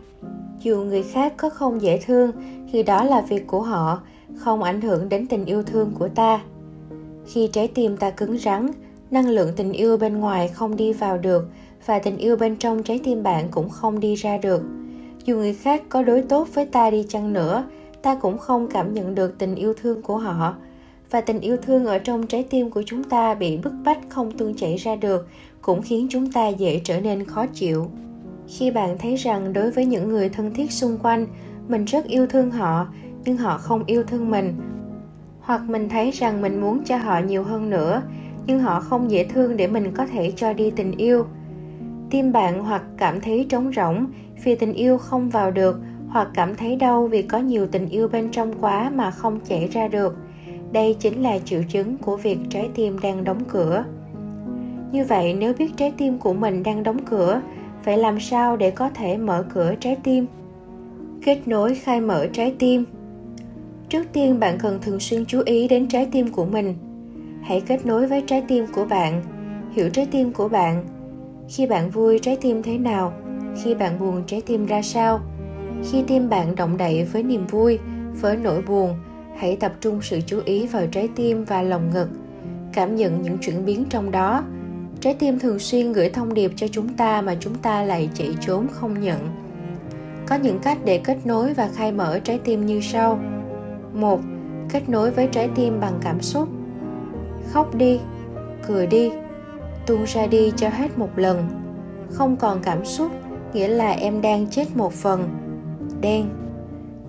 [0.63, 2.33] Dù người khác có không dễ thương,
[2.73, 4.03] thì đó là việc của họ,
[4.37, 6.41] không ảnh hưởng đến tình yêu thương của ta
[7.29, 8.71] khi trái tim ta cứng rắn,
[9.11, 11.49] năng lượng tình yêu bên ngoài không đi vào được
[11.87, 14.63] và tình yêu bên trong trái tim bạn cũng không đi ra được.
[15.25, 17.65] Dù người khác có đối tốt với ta đi chăng nữa,
[18.03, 20.55] ta cũng không cảm nhận được tình yêu thương của họ.
[21.11, 24.31] Và tình yêu thương ở trong trái tim của chúng ta bị bức bách không
[24.31, 25.29] tuôn chảy ra được
[25.63, 27.91] cũng khiến chúng ta dễ trở nên khó chịu.
[28.49, 31.27] Khi bạn thấy rằng đối với những người thân thiết xung quanh,
[31.69, 32.87] mình rất yêu thương họ,
[33.25, 34.55] nhưng họ không yêu thương mình
[35.49, 38.03] hoặc mình thấy rằng mình muốn cho họ nhiều hơn nữa,
[38.47, 41.27] nhưng họ không dễ thương để mình có thể cho đi tình yêu.
[42.11, 44.07] Tim bạn hoặc cảm thấy trống rỗng
[44.45, 48.09] vì tình yêu không vào được, hoặc cảm thấy đau vì có nhiều tình yêu
[48.09, 50.17] bên trong quá mà không chảy ra được.
[50.73, 53.85] Đây chính là triệu chứng của việc trái tim đang đóng cửa.
[54.93, 57.41] Như vậy, nếu biết trái tim của mình đang đóng cửa
[57.83, 60.27] phải làm sao để có thể mở cửa trái tim?
[61.23, 62.85] Kết nối khai mở trái tim
[63.89, 66.75] trước tiên, bạn cần thường xuyên chú ý đến trái tim của mình.
[67.43, 69.23] Hãy kết nối với trái tim của bạn,
[69.73, 70.85] hiểu trái tim của bạn.
[71.49, 73.13] Khi bạn vui, trái tim thế nào?
[73.63, 75.21] Khi bạn buồn, trái tim ra sao?
[75.91, 77.79] Khi tim bạn động đậy với niềm vui,
[78.21, 78.95] với nỗi buồn,
[79.37, 82.09] hãy tập trung sự chú ý vào trái tim và lòng ngực.
[82.73, 84.45] Cảm nhận những chuyển biến trong đó.
[85.01, 88.29] Trái tim thường xuyên gửi thông điệp cho chúng ta mà chúng ta lại chạy
[88.41, 89.19] trốn không nhận.
[90.27, 93.19] Có những cách để kết nối và khai mở trái tim như sau
[93.99, 94.21] một,
[94.71, 96.49] kết nối với trái tim bằng cảm xúc.
[97.53, 98.01] Khóc đi,
[98.67, 99.11] cười đi,
[99.87, 101.49] tuôn ra đi cho hết một lần.
[102.13, 103.13] Không còn cảm xúc,
[103.53, 105.29] nghĩa là em đang chết một phần.
[106.01, 106.29] Đen,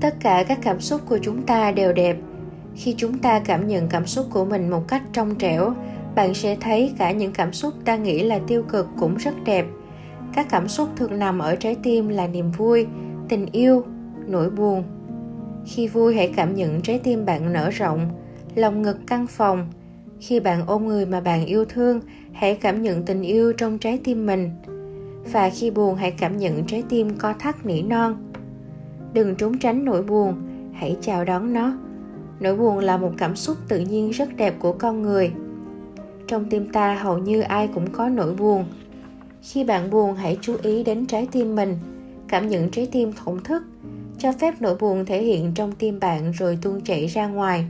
[0.01, 2.17] tất cả các cảm xúc của chúng ta đều đẹp.
[2.75, 5.73] Khi chúng ta cảm nhận cảm xúc của mình một cách trong trẻo,
[6.15, 9.65] bạn sẽ thấy cả những cảm xúc ta nghĩ là tiêu cực cũng rất đẹp.
[10.33, 12.87] Các cảm xúc thường nằm ở trái tim là niềm vui,
[13.29, 13.83] tình yêu,
[14.27, 14.83] nỗi buồn
[15.69, 18.09] khi vui hãy cảm nhận trái tim bạn nở rộng,
[18.55, 19.67] lòng ngực căng phòng.
[20.19, 21.99] Khi bạn ôm người mà bạn yêu thương,
[22.33, 24.49] hãy cảm nhận tình yêu trong trái tim mình.
[25.31, 28.31] Và khi buồn hãy cảm nhận trái tim co thắt nỉ non.
[29.13, 30.35] Đừng trốn tránh nỗi buồn,
[30.73, 31.77] hãy chào đón nó.
[32.39, 35.31] Nỗi buồn là một cảm xúc tự nhiên rất đẹp của con người.
[36.27, 38.65] Trong tim ta hầu như ai cũng có nỗi buồn.
[39.41, 41.77] Khi bạn buồn hãy chú ý đến trái tim mình,
[42.27, 43.63] cảm nhận trái tim thổn thức
[44.19, 47.65] cho phép nỗi buồn thể hiện trong tim bạn rồi tuôn chảy ra ngoài.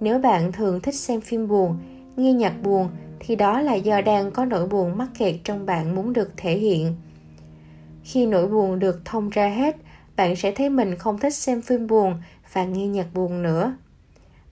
[0.00, 1.78] Nếu bạn thường thích xem phim buồn,
[2.16, 2.88] nghe nhạc buồn,
[3.20, 6.58] thì đó là do đang có nỗi buồn mắc kẹt trong bạn muốn được thể
[6.58, 6.94] hiện.
[8.04, 9.76] Khi nỗi buồn được thông ra hết,
[10.16, 12.14] bạn sẽ thấy mình không thích xem phim buồn
[12.52, 13.76] và nghe nhạc buồn nữa.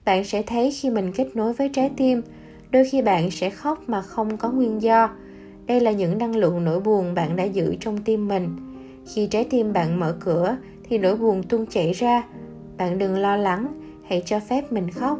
[0.05, 2.21] Bạn sẽ thấy khi mình kết nối với trái tim,
[2.71, 5.09] đôi khi bạn sẽ khóc mà không có nguyên do.
[5.65, 8.66] Đây là những năng lượng nỗi buồn bạn đã giữ trong tim mình
[9.13, 12.23] khi trái tim bạn mở cửa thì nỗi buồn tuôn chảy ra
[12.77, 13.67] bạn đừng lo lắng
[14.09, 15.19] hãy cho phép mình khóc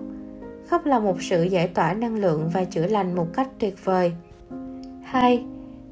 [0.68, 4.12] khóc là một sự giải tỏa năng lượng và chữa lành một cách tuyệt vời
[5.04, 5.44] 2.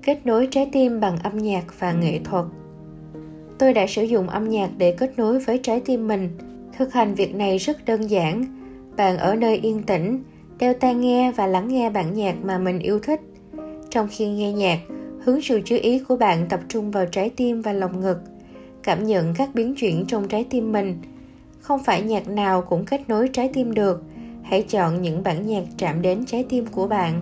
[0.02, 2.46] Kết nối trái tim bằng âm nhạc và nghệ thuật
[3.58, 6.30] Tôi đã sử dụng âm nhạc để kết nối với trái tim mình.
[6.78, 8.46] Thực hành việc này rất đơn giản.
[8.98, 10.24] Bạn ở nơi yên tĩnh,
[10.60, 13.22] đeo tai nghe và lắng nghe bản nhạc mà mình yêu thích.
[13.90, 14.80] Trong khi nghe nhạc,
[15.26, 18.18] hướng sự chú ý của bạn tập trung vào trái tim và lồng ngực.
[18.84, 20.98] Cảm nhận các biến chuyển trong trái tim mình.
[21.62, 24.04] Không phải nhạc nào cũng kết nối trái tim được.
[24.44, 27.22] Hãy chọn những bản nhạc chạm đến trái tim của bạn.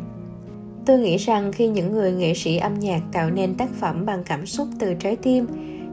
[0.86, 4.24] Tôi nghĩ rằng khi những người nghệ sĩ âm nhạc tạo nên tác phẩm bằng
[4.24, 5.48] cảm xúc từ trái tim,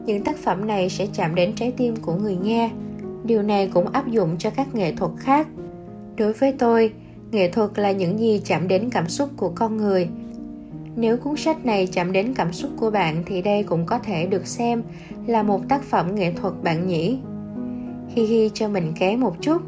[0.05, 2.71] những tác phẩm này sẽ chạm đến trái tim của người nghe
[3.23, 5.47] điều này cũng áp dụng cho các nghệ thuật khác
[6.17, 6.93] đối với tôi
[7.31, 10.09] nghệ thuật là những gì chạm đến cảm xúc của con người
[10.95, 14.25] nếu cuốn sách này chạm đến cảm xúc của bạn thì đây cũng có thể
[14.25, 14.83] được xem
[15.27, 17.17] là một tác phẩm nghệ thuật bạn nhỉ
[18.15, 19.61] hi hi cho mình ké một chút.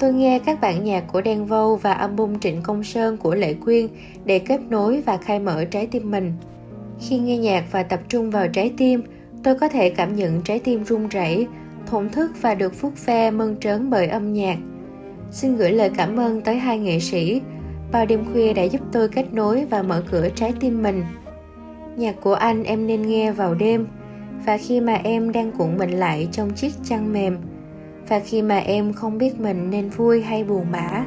[0.00, 3.54] Tôi nghe các bản nhạc của Đen Vâu và album Trịnh Công Sơn của Lệ
[3.54, 3.86] Quyên
[4.24, 6.32] để kết nối và khai mở trái tim mình.
[7.00, 9.02] Khi nghe nhạc và tập trung vào trái tim,
[9.42, 11.46] tôi có thể cảm nhận trái tim run rẩy
[11.86, 14.58] thổn thức và được phút phe mơn trớn bởi âm nhạc.
[15.30, 17.40] Xin gửi lời cảm ơn tới hai nghệ sĩ
[17.92, 21.04] bao đêm khuya đã giúp tôi kết nối và mở cửa trái tim mình.
[21.96, 23.86] Nhạc của anh em nên nghe vào đêm,
[24.46, 27.38] và khi mà em đang cuộn mình lại trong chiếc chăn mềm,
[28.08, 31.04] và khi mà em không biết mình nên vui hay buồn bã,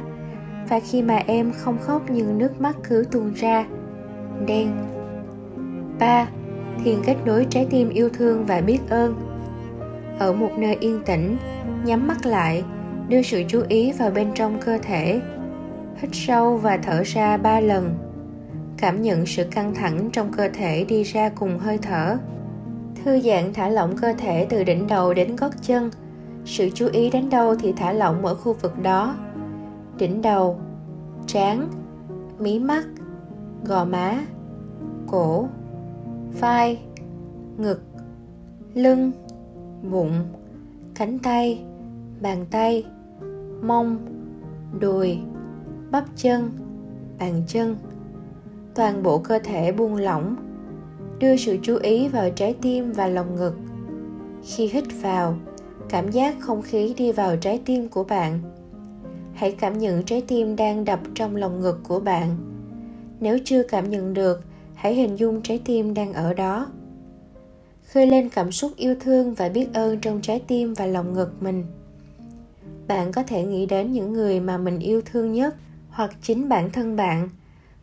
[0.68, 3.66] và khi mà em không khóc nhưng nước mắt cứ tuôn ra.
[4.46, 4.72] Đen.
[5.98, 6.28] Ba.
[6.84, 9.14] Thiền kết nối trái tim yêu thương và biết ơn.
[10.18, 11.36] Ở một nơi yên tĩnh,
[11.84, 12.62] nhắm mắt lại,
[13.08, 15.20] đưa sự chú ý vào bên trong cơ thể
[15.96, 17.94] hít sâu và thở ra ba lần.
[18.76, 22.16] Cảm nhận sự căng thẳng trong cơ thể đi ra cùng hơi thở.
[23.04, 25.90] Thư giãn thả lỏng cơ thể từ đỉnh đầu đến gót chân.
[26.44, 29.16] Sự chú ý đến đâu thì thả lỏng ở khu vực đó.
[29.98, 30.60] Đỉnh đầu,
[31.26, 31.68] trán,
[32.38, 32.84] mí mắt,
[33.64, 34.26] gò má,
[35.06, 35.48] cổ,
[36.40, 36.78] vai,
[37.56, 37.82] ngực,
[38.74, 39.12] lưng,
[39.90, 40.12] bụng,
[40.94, 41.64] cánh tay,
[42.20, 42.84] bàn tay,
[43.62, 43.98] mông,
[44.80, 45.18] đùi
[45.96, 46.50] bắp chân,
[47.18, 47.76] bàn chân.
[48.74, 50.36] Toàn bộ cơ thể buông lỏng,
[51.18, 53.54] đưa sự chú ý vào trái tim và lồng ngực.
[54.44, 55.36] Khi hít vào,
[55.88, 58.40] cảm giác không khí đi vào trái tim của bạn.
[59.34, 62.36] Hãy cảm nhận trái tim đang đập trong lồng ngực của bạn.
[63.20, 64.44] Nếu chưa cảm nhận được,
[64.74, 66.66] hãy hình dung trái tim đang ở đó.
[67.92, 71.42] Khơi lên cảm xúc yêu thương và biết ơn trong trái tim và lồng ngực
[71.42, 71.64] mình.
[72.88, 75.54] Bạn có thể nghĩ đến những người mà mình yêu thương nhất
[75.96, 77.28] hoặc chính bản thân bạn.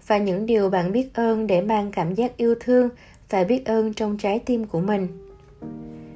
[0.07, 2.89] Và những điều bạn biết ơn để mang cảm giác yêu thương
[3.30, 5.07] và biết ơn trong trái tim của mình.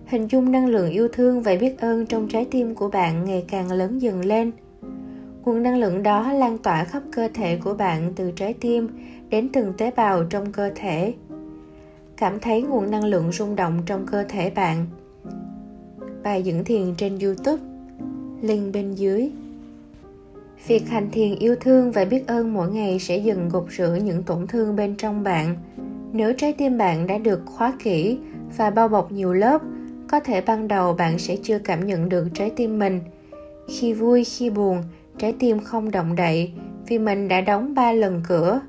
[0.06, 3.45] Hình dung năng lượng yêu thương và biết ơn trong trái tim của bạn ngày
[3.48, 4.52] càng lớn dần lên.
[5.45, 8.88] Nguồn năng lượng đó lan tỏa khắp cơ thể của bạn từ trái tim
[9.30, 11.14] đến từng tế bào trong cơ thể.
[12.18, 14.86] Cảm thấy nguồn năng lượng rung động trong cơ thể bạn.
[16.24, 17.64] Bài dưỡng thiền trên youtube,
[18.41, 19.32] link bên dưới
[20.68, 24.24] việc hành thiền yêu thương và biết ơn mỗi ngày sẽ dần gột rửa những
[24.24, 25.55] tổn thương bên trong bạn.
[26.14, 28.18] Nếu trái tim bạn đã được khóa kỹ
[28.58, 29.62] và bao bọc nhiều lớp,
[30.08, 32.99] có thể ban đầu bạn sẽ chưa cảm nhận được trái tim mình.
[33.70, 34.84] Khi vui, khi buồn,
[35.18, 36.51] trái tim không động đậy
[36.88, 38.62] vì mình đã đóng ba lần cửa.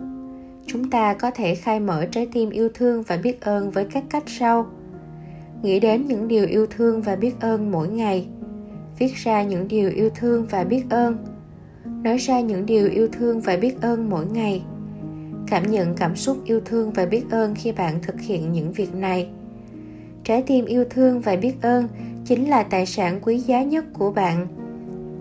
[0.67, 4.05] Chúng ta có thể khai mở trái tim yêu thương và biết ơn với các
[4.11, 4.67] cách sau.
[5.63, 8.27] Nghĩ đến những điều yêu thương và biết ơn mỗi ngày.
[8.99, 11.17] Viết ra những điều yêu thương và biết ơn
[12.09, 14.63] nói ra những điều yêu thương và biết ơn mỗi ngày.
[15.47, 18.95] Cảm nhận cảm xúc yêu thương và biết ơn khi bạn thực hiện những việc
[18.95, 19.29] này.
[20.25, 21.89] Trái tim yêu thương và biết ơn
[22.25, 24.47] chính là tài sản quý giá nhất của bạn.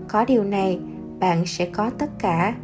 [0.07, 0.79] Có điều này,
[1.19, 2.55] bạn sẽ có tất cả.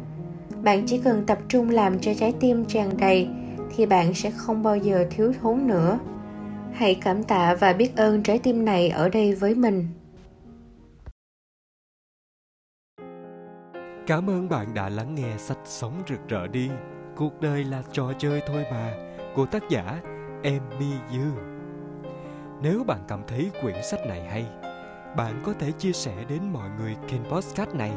[0.62, 3.28] Bạn chỉ cần tập trung làm cho trái tim tràn đầy
[3.76, 5.98] thì bạn sẽ không bao giờ thiếu thốn nữa.
[6.72, 9.88] Hãy cảm tạ và biết ơn trái tim này ở đây với mình.
[14.06, 16.70] Cảm ơn bạn đã lắng nghe sách sống rực rỡ đi
[17.16, 18.94] cuộc đời là trò chơi thôi mà
[19.34, 20.00] của tác giả
[20.42, 21.30] Emmy Dư.
[22.62, 24.46] Nếu bạn cảm thấy quyển sách này hay,
[25.16, 27.92] bạn có thể chia sẻ đến mọi người kênh podcast này,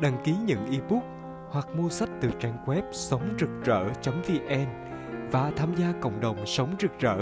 [0.00, 1.02] đăng ký nhận ebook
[1.50, 4.66] hoặc mua sách từ trang web sống rực rỡ.vn
[5.30, 7.18] và tham gia cộng đồng sống rực rỡ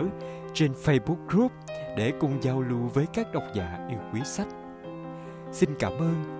[0.54, 1.52] trên Facebook group
[1.96, 4.48] để cùng giao lưu với các độc giả yêu quý sách.
[5.52, 6.39] Xin cảm ơn,